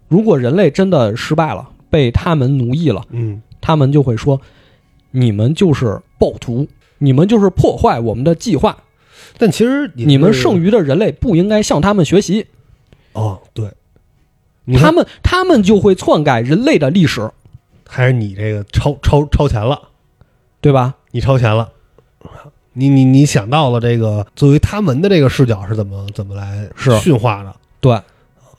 [0.08, 4.40] 如果人类真的失败了，被他们奴役了，嗯，他们就会说，
[5.10, 6.66] 你们就是暴徒，
[6.98, 8.76] 你们就是破坏我们的计划，
[9.38, 12.46] 但其实你们剩余的人类不应该向他们学习，
[13.12, 13.70] 哦，对，
[14.78, 17.30] 他们他们就会篡改人类的历史，
[17.88, 19.90] 还是你这个超超超前了。
[20.58, 20.96] 对吧？
[21.12, 21.70] 你超前了，
[22.72, 27.54] 你你你想到了这个作为他们的这个视角是怎么怎么来是驯化的？
[27.80, 28.00] 对，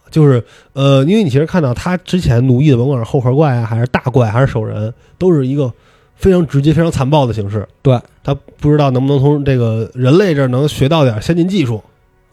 [0.10, 5.74] 就是呃，因为你其实看到他之前奴役的，甭管是后壳怪啊，还是大怪，还是兽人，都是一个
[6.18, 7.68] 非常直接、非常残暴的形式。
[7.82, 11.82] 对他不知道能不能从这个人类这儿能学到点先进技术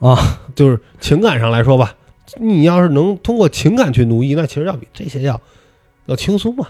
[0.01, 0.19] 啊，
[0.57, 1.95] 就是情感上来说吧，
[2.41, 5.41] 你要是能通过情感去奴役，那其实要比这些要
[6.07, 6.67] 要轻松嘛。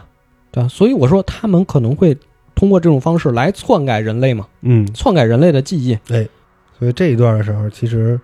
[0.52, 2.16] 对啊，所以我说他们可能会
[2.54, 5.98] 通过这种方式来篡改人类嘛，嗯，篡改人类的记忆。
[6.10, 6.28] 哎
[6.78, 8.20] 所以这一段的时候，其实，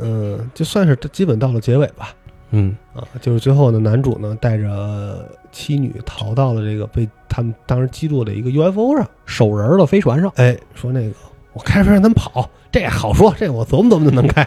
[0.00, 2.14] 嗯、就算是基本到了结尾吧。
[2.50, 9.06] 嗯啊，就是最后呢，男主呢带着妻女逃到了这个被他们当时击落的一个 UFO 上。
[9.24, 11.14] 手人儿的飞船上，哎，说那个
[11.52, 14.46] 我开着飞让他们跑，这好说，这我琢磨琢磨就能开。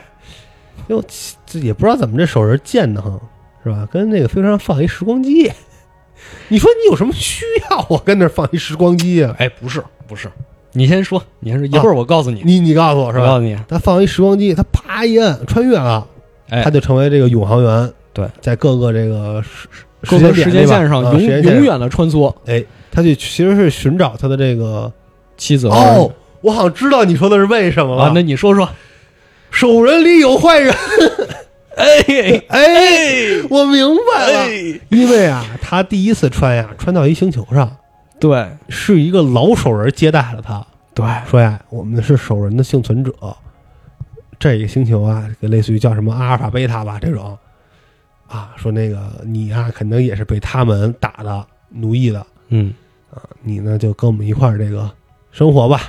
[0.88, 1.04] 哟，
[1.45, 3.12] 这也不知道怎么这手人贱的很，
[3.64, 3.88] 是吧？
[3.91, 5.52] 跟那个飞船上放一时光机，
[6.47, 9.36] 你说你有什么需要我跟那放一时光机啊？
[9.38, 10.32] 哎，不是不是，
[10.72, 13.26] 你先说，你先说，一会儿我告诉你，你你告诉我是吧？
[13.26, 16.08] 我告诉你，他放一时光机，他啪一摁穿越了，
[16.50, 16.64] 哎。
[16.64, 17.91] 他就成为这个永航员。
[18.14, 19.68] 对，在各个这个时
[20.10, 22.34] 各个时间时间点线上永永远的穿梭。
[22.45, 24.91] 哎，他就其实是寻找他的这个
[25.38, 25.68] 妻子。
[25.68, 28.04] 哦，我好像知道你说的是为什么了。
[28.06, 28.68] 啊，那你说说，
[29.52, 30.74] 守人里有坏人，
[31.78, 32.66] 哎哎，
[33.50, 34.47] 我明白了，
[34.89, 37.78] 因为啊，他第一次穿呀，穿到一星球上，
[38.20, 38.47] 对。
[38.70, 43.14] 是一个老手人接待了他，对，说呀，我们是守人的幸存者，
[44.40, 47.38] 这个星球啊，类似于叫什么阿尔法、贝塔吧这种，
[48.26, 52.74] 啊，说那个你啊，肯定也是被他们打的、奴役的嗯，
[53.12, 54.90] 啊，你呢就跟我们一块儿这个
[55.32, 55.82] 生活吧，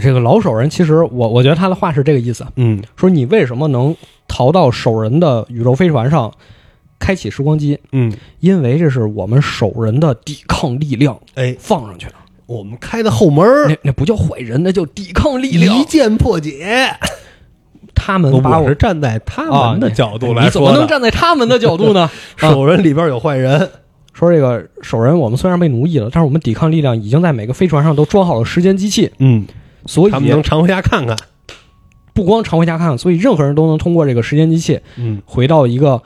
[0.00, 2.82] 这个老手人其实我我觉得他的话是这个意思，嗯。
[2.96, 3.94] 说你为什么能
[4.26, 6.32] 逃到手人的宇宙飞船上，
[6.98, 7.78] 开启时光机？
[7.92, 8.10] 嗯，
[8.40, 12.14] 因为这是我们手人的抵抗力量哎，放上去了，
[12.46, 13.68] 我们开的后门儿。
[13.68, 15.76] 那那不叫坏人，那叫抵抗力量。
[15.78, 15.84] 一。
[15.84, 16.88] 键破解。
[18.04, 22.02] 他们把我是站在他啊们的角度来说你，怎么能站在他们的角度呢？
[22.02, 23.70] 啊 手人里边有坏人，
[24.12, 29.46] 说这个守人，我们虽然被奴役了，但是我们抵抗力量已经在每个飞船上都装好了时间机器，嗯，
[29.86, 31.16] 所以他们能常回家看看，
[32.12, 36.02] 不光常回家看看，所以任何人都能通过这个时间机器嗯，回到一个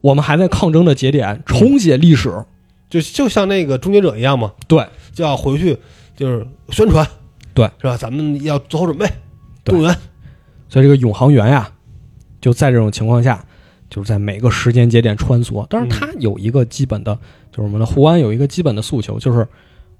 [0.00, 2.32] 我们还在抗争的节点，重写历史。
[2.88, 5.78] 就就像那个终结者一样嘛，对，就要回去
[6.14, 7.06] 就是宣传，
[7.54, 7.96] 对，是吧？
[7.96, 9.06] 咱们要做好准备，
[9.64, 9.96] 动员，
[10.72, 11.68] 所以这个永航员呀，
[12.40, 13.44] 就在这种情况下，
[13.90, 15.66] 就是在每个时间节点穿梭。
[15.68, 17.14] 但是他有一个基本的，
[17.50, 19.46] 就是我们的胡安有一个基本的诉求，就是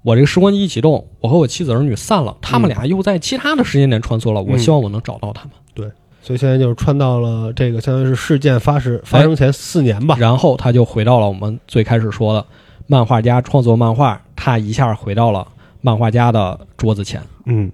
[0.01, 4.41] 我这个时光机一启动，我和我妻子儿女散了，他们俩又在其他的时间点穿梭了。
[4.41, 5.51] 我希望我能找到他们。
[5.75, 5.91] 对
[6.23, 12.43] 所以现在就是穿到了这个相当于是事件发生发生前四年吧，然后他就回到了我们最开始说的
[12.87, 15.47] 漫画家创作漫画，他一下回到了
[15.81, 17.21] 漫画家的桌子前。
[17.45, 17.71] 嗯，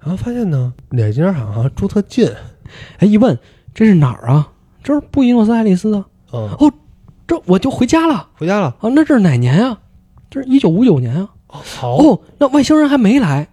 [0.00, 2.30] 然后发现呢，哪家好像住特近，
[2.98, 3.38] 哎，一问
[3.74, 4.52] 这是哪儿啊？
[4.82, 6.06] 这是布宜诺斯艾利斯啊！
[6.32, 6.72] 嗯，
[7.26, 8.88] 这我就回家了回家了，啊！
[8.94, 9.80] 那这是哪年啊？
[10.30, 11.28] 这是一九五九年啊！
[11.46, 13.48] 好，哦，那外星人还没来，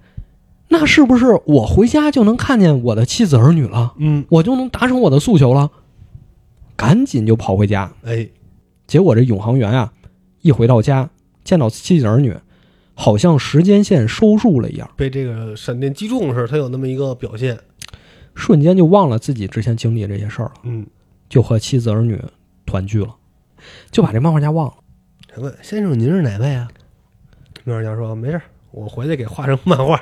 [0.70, 3.94] 那是不是我回家就能看见我的妻子儿女了？
[3.98, 5.72] 嗯，我就能达成我的诉求了？
[6.76, 7.92] 赶紧就跑回家。
[8.04, 8.30] 哎，
[8.88, 9.92] 结果这宇航员啊，
[10.42, 11.10] 一回到家，
[11.44, 12.36] 见到妻子儿女，
[12.96, 17.60] 好像时间线收束了一样，被这个闪电击中时，他有那么一个表现，
[18.34, 20.88] 瞬间就忘了自己之前经历这些事儿了，嗯，
[21.30, 22.20] 就和妻子儿女
[22.66, 23.14] 团聚了，
[23.92, 24.74] 就把这漫画家忘了。
[25.28, 26.68] 他问先生您是哪位啊？
[27.66, 28.42] 漫画家说没事，
[28.72, 30.02] 我回去给画成漫画。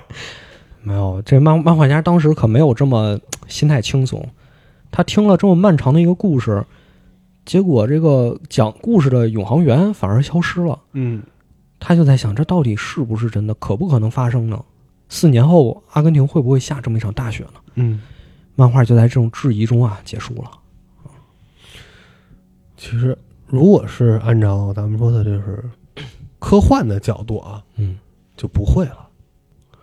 [0.84, 4.24] 没有，这漫漫画家当时可没有这么心态轻松。
[4.92, 6.64] 他听了这么漫长的一个故事，
[7.46, 10.80] 结果这个讲故事的永航员反而消失了。
[10.92, 11.24] 嗯，
[11.86, 13.54] 他就在想，这到底是不是真的？
[13.56, 14.64] 可不可能发生呢？
[15.10, 17.60] 四年后，阿根廷会不会下这么一场大雪呢？
[17.76, 18.02] 嗯，
[18.56, 20.50] 漫画就在这种质疑中啊结束了。
[22.78, 23.18] 其实
[23.48, 25.62] 如果是按照咱们说的，就是
[26.40, 27.98] 科幻的角度啊，嗯，
[28.38, 29.10] 就不会了，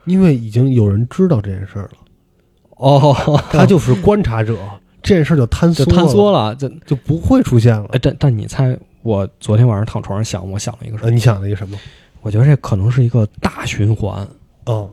[0.07, 1.99] 因为已经有人知道这件事儿了，
[2.79, 3.15] 哦，
[3.53, 4.59] 他就是观察者，
[5.03, 6.55] 这件事儿就坍缩就坍缩了，了。
[6.57, 7.99] 这就不会出现了哎，。
[8.03, 11.15] 但但你猜，我昨天晚上躺床上想，我想了一个什呃，么？
[11.15, 11.77] 你想了一个什么？
[12.23, 14.27] 我觉得这可能是一个大循环。
[14.67, 14.91] 哦，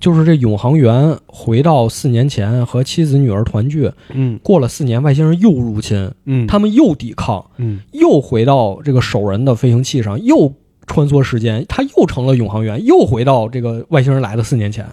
[0.00, 10.52] 就是这永航员回到四年前和妻子女儿团聚，嗯过了四年，外星人又入侵，嗯，他们又抵抗，嗯又回到这个手人的飞行器上，又
[10.86, 14.86] 穿梭时间，他又成了永航员，又回到这个外星人来的四年前。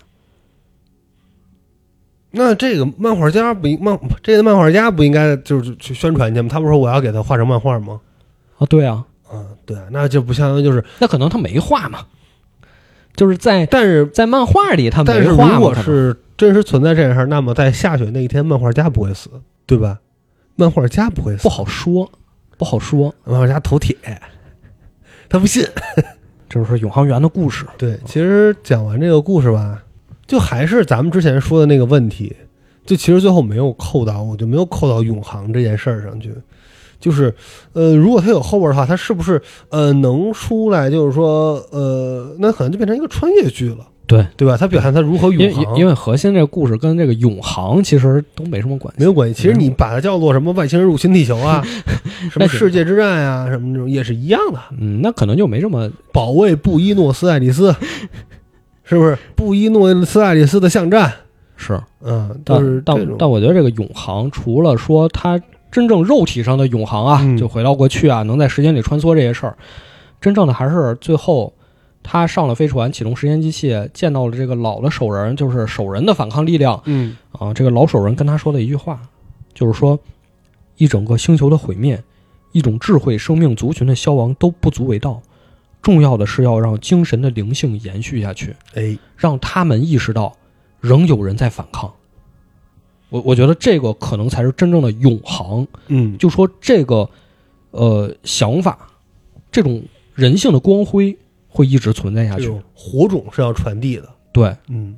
[2.31, 6.49] 那这个漫画家不应漫这个漫画家不应该就是去宣传去吗？
[6.49, 7.99] 他不是说我要给他画成漫画吗？
[8.57, 12.05] 啊，对啊，嗯，对，那就不相当于就是，那可能他没画嘛，
[13.15, 15.53] 就是在但是在漫画里他但是如没画嘛。
[15.53, 19.29] 可能果是真实存在这件事儿，那么在下雪那一天，漫画家不会死，
[19.65, 19.99] 对吧？
[20.55, 22.09] 漫画家不会死不，好说，
[22.57, 23.13] 不好说。
[23.25, 23.95] 漫画家头铁，
[25.27, 25.65] 他不信。
[26.47, 27.65] 这就是永恒园的故事。
[27.77, 29.81] 对，其实讲完这个故事吧，
[30.31, 32.33] 就还是咱们之前说的那个问题，
[32.85, 36.31] 就其实最后没有扣到，我就没有扣到永恒这件事儿上去。
[37.01, 37.35] 就是，
[37.73, 40.89] 呃，如果他有后边的话，他是不是呃能出来？
[40.89, 44.55] 就是说，呃，那可能就变成一个穿越剧了，对，对吧？
[44.55, 48.99] 他表现他如何永恒，因为核心这个故事跟这个永恒其实都没什么关系。
[48.99, 49.33] 没有关系。
[49.33, 51.61] 其实你把它叫做什么外星人入侵地球啊，
[52.31, 54.59] 什么世界之战啊、什么这种也是一样的。
[54.79, 57.75] 嗯，那可能就没这么保卫布宜诺斯艾利斯，
[58.97, 61.13] 是不是布宜诺斯艾利斯的巷战？
[61.55, 61.81] 是。
[62.01, 62.83] 嗯，但都是。
[62.85, 69.57] 但但我觉得这个永恒，除了说它真正肉体上的永恒啊，嗯就回到过去啊，能在时间里穿梭这些事儿，
[70.19, 71.53] 真正的还是最后
[72.03, 77.53] 他上了飞船，启动时间机器，见到了这个老的守人，就是守人的反抗力量嗯啊。
[77.53, 78.99] 这个老守人跟他说的一句话，
[79.53, 79.97] 就是说，
[80.75, 82.03] 一整个星球的毁灭，
[82.51, 85.21] 一种智慧生命族群的消亡都不足为道，
[85.81, 88.55] 重要的是要让精神的灵性延续下去。
[88.75, 90.35] 哎，让他们意识到
[90.79, 91.91] 仍有人在反抗。
[93.09, 95.67] 我我觉得这个可能才是真正的永恒。
[95.87, 97.09] 嗯，就说这个
[97.71, 98.87] 呃想法，
[99.51, 101.17] 这种人性的光辉
[101.49, 102.49] 会一直存在下去。
[102.73, 104.07] 火种是要传递的。
[104.31, 104.97] 对，嗯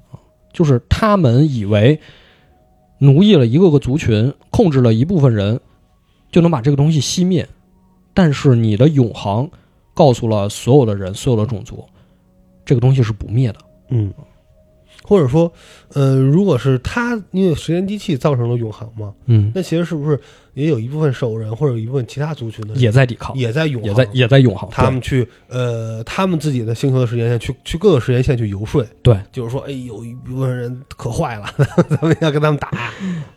[0.52, 2.00] 就是他们以为
[3.00, 5.60] 奴役了一个个族群，控制了一部分人，
[6.32, 7.48] 就能把这个东西熄灭。
[8.14, 9.50] 但是你的永恒
[9.94, 11.84] 告诉了所有的人，所有的种族，
[12.66, 13.60] 这个东西是不灭的。
[13.90, 14.12] 嗯，
[15.04, 15.52] 或者说，
[15.94, 20.20] 呃，如果是他因为时间机器造成了永恒嘛，嗯，那其实是不是
[20.54, 24.70] 也有一部分兽人或者有一部分其他族群的人也在抵抗，也在永恒，也在也在永恒。
[24.72, 31.46] 他们去呃，他们自己的星球的时间线去去各个时间线去游说，对，就是说，哎，有一部分人可坏了，
[31.90, 32.72] 咱们要跟他们打。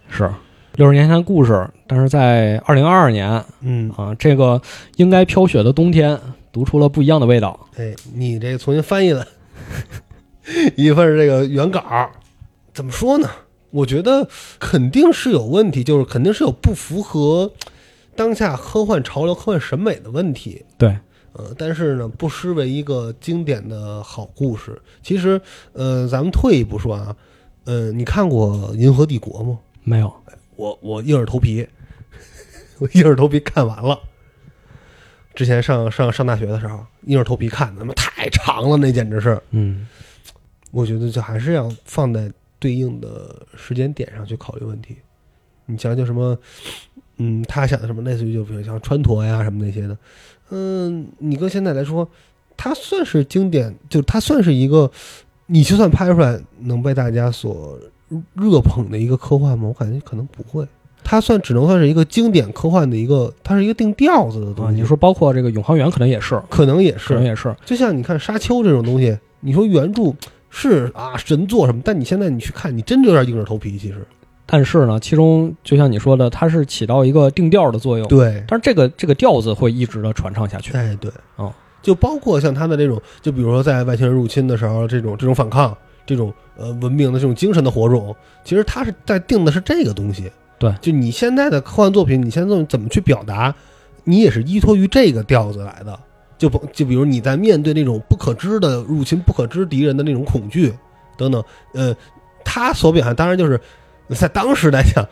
[0.09, 0.31] 是
[0.77, 4.61] 六十年前的故事，但是在二零二二年嗯，啊，这个
[4.97, 6.19] 应该飘雪的冬天，
[6.57, 7.69] 读出了不一样的味道。
[7.77, 9.27] 哎，你这重新翻译了
[10.75, 12.11] 一份这个原稿，
[12.73, 13.29] 怎么说呢？
[13.69, 14.27] 我觉得
[14.59, 17.53] 肯定是有问题，就是肯定是有不符合
[18.15, 20.65] 当下科幻潮流、科幻审美的问题。
[20.79, 20.97] 对，
[21.35, 24.81] 呃，但是呢，不失为一个经典的好故事。
[25.03, 25.39] 其实，
[25.75, 27.15] 呃，咱们退一步说啊，
[27.67, 29.59] 呃，你看过《银河帝国》吗？
[29.85, 30.11] 没有，
[30.57, 31.69] 我我硬着头皮，
[32.81, 34.01] 我硬着头皮看完了。
[35.37, 39.39] 之前上上上大学的时候，硬着头皮看，他妈太长了，那简直是。
[39.51, 39.87] 嗯，
[40.72, 44.97] 我觉得就还是要放在对应的时间点上去考虑问题。
[45.66, 46.37] 你想想什么，
[47.18, 49.97] 嗯，他想的什么，类似于就比如像川陀呀什么那些的，
[50.49, 52.09] 嗯，你搁现在来说，
[52.57, 54.91] 它算是经典，就它算是一个，
[55.45, 57.78] 你就算拍出来能被大家所
[58.32, 59.68] 热捧的一个科幻吗？
[59.68, 60.66] 我感觉可能不会。
[61.05, 64.80] 它算只能算是一个经典科幻的一个，它是一个定调子的东啊，西。
[64.80, 67.55] 你说包括这个永恒园，可能也是，可能也是，可能也是。
[67.64, 70.12] 就像你看《沙丘》这种东西，你说原著
[70.51, 73.78] 是啊神作什么，但你现在你去看，你真的有点硬着头皮。
[73.78, 74.05] 其实，
[74.47, 78.09] 但是呢，其中就像你说的，它是起到一个定调的作用。
[78.09, 80.72] 对，但是这个这个调子会一直的传唱下去。
[80.72, 90.32] 哎对，哦，就包括像它的这种，就比如说在外星人入侵的时候，这种这种反抗，这种呃文明的这种精神的火种，其实它是在定的是这个东西。
[90.59, 93.55] 对就你现在的科幻作品，你现在怎么去表达，
[94.05, 95.99] 你也是依托于这个调子来的。
[96.39, 100.71] 就不就比如你在面对那种不可知的入侵、不可知敌人的那种恐惧
[101.17, 101.43] 等等，
[101.73, 101.97] 呃，
[102.45, 103.59] 他所表现当然就是
[104.11, 105.03] 在当时来讲，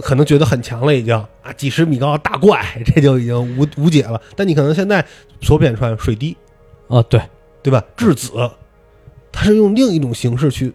[0.00, 4.18] 可能觉得很强了，已经啊几十米高的大怪，这就已经无无解了。
[4.34, 5.04] 但你可能现在
[5.42, 6.34] 所表现出来水滴，
[6.88, 7.20] 啊，对，
[7.62, 7.84] 对吧？
[7.94, 8.30] 质子，
[9.30, 10.72] 他是用另一种形式去，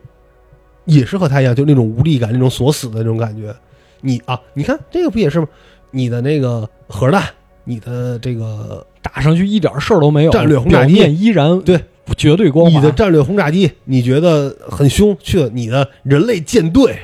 [0.85, 3.51] 也是和他一样，就那种无力感、那种锁死的那种感觉。
[4.01, 5.47] 你啊，你看这个不也是吗？
[5.91, 7.23] 你的那个核弹，
[7.63, 11.79] 你的这个打上去一点事儿都没有，战略轰炸机依然对
[12.17, 12.77] 绝对光滑。
[12.77, 16.97] 你的战略轰炸机，你觉得很凶，去了你的人类舰队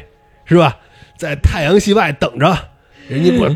[0.45, 0.77] 是吧？
[1.17, 2.57] 在太阳系外等着，
[3.07, 3.55] 人家过来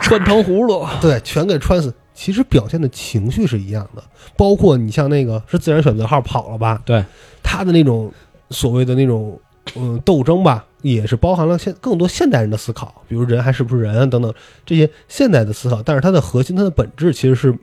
[0.00, 1.92] 穿糖葫芦，对，全给穿死。
[2.14, 4.02] 其实表现的情绪是一样的，
[4.36, 6.80] 包括你像那个是自然选择号跑了吧？
[6.84, 7.04] 对，
[7.42, 8.12] 他的那种
[8.50, 9.40] 所谓的那种
[9.74, 14.32] 嗯斗争吧，也是包含了现更多现代人的思考，比如人还是不是人啊等等
[14.64, 15.82] 这些现代的思考。
[15.82, 17.54] 但是它的核心、它的本质其实是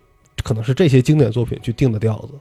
[0.43, 2.33] 可能是这些经典作品去定的调子。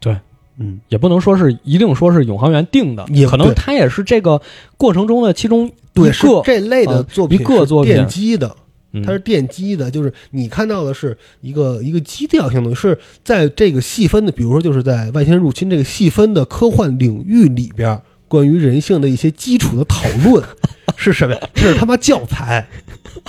[0.00, 0.16] 对，
[0.58, 4.40] 嗯，也不能说是一定说是永航员定的，也可能它也是这个
[4.76, 8.48] 过程中的其中对，一个是这类的啊作品一个作品奠基的。
[8.94, 17.98] 嗯它是奠基的，就是你看到的是一个一个基调性的，是在这个细分的，比如说就是在外星人入侵这个细分的科幻领域里边，
[18.32, 20.42] 关于人性的一些基础的讨论，
[20.96, 21.34] 是什么？
[21.34, 21.40] 呀？
[21.52, 22.66] 这是他妈教材，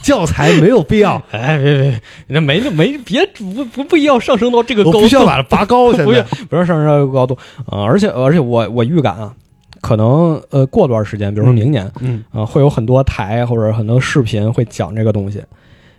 [0.02, 5.92] 教材没有必要， 哎，别别，那没那没别不不必 要上升到这个高度，我必须要把它拔高。
[5.94, 7.38] 现不要在不要上升到这个高度。
[7.66, 9.34] 啊、而且而且我我预感啊，
[9.82, 11.92] 可能呃过段时间，比如说明年。
[12.00, 15.44] 嗯，啊，会有很多台或者很多视频会讲这个东西，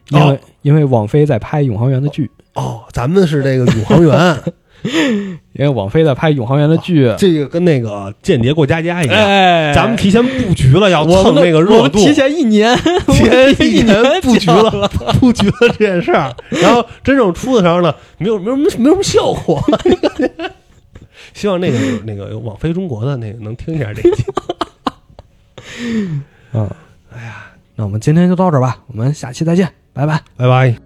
[0.08, 0.38] 因为、哦。
[0.62, 4.40] 因为网飞在拍《宇航员》的剧，哦，咱们是这个永恒园，
[5.54, 12.76] 因为网飞在拍《永恒园》的剧，这个跟那个间谍过家家一样，哎，咱们提前布局了，要蹭那个热度，提前一年，
[13.06, 14.88] 提前一年年布局了，
[15.20, 19.62] 布局了这件事儿，然后真正出的时候呢，没有没有没有没有什么效果。
[21.32, 24.24] 希望那个那个有网飞中国的那个能听一下这集。
[26.52, 26.74] 啊，
[27.12, 30.20] 哎呀，那我们今天就到这儿吧，我们下期再见，拜拜。
[30.36, 30.83] 拜拜。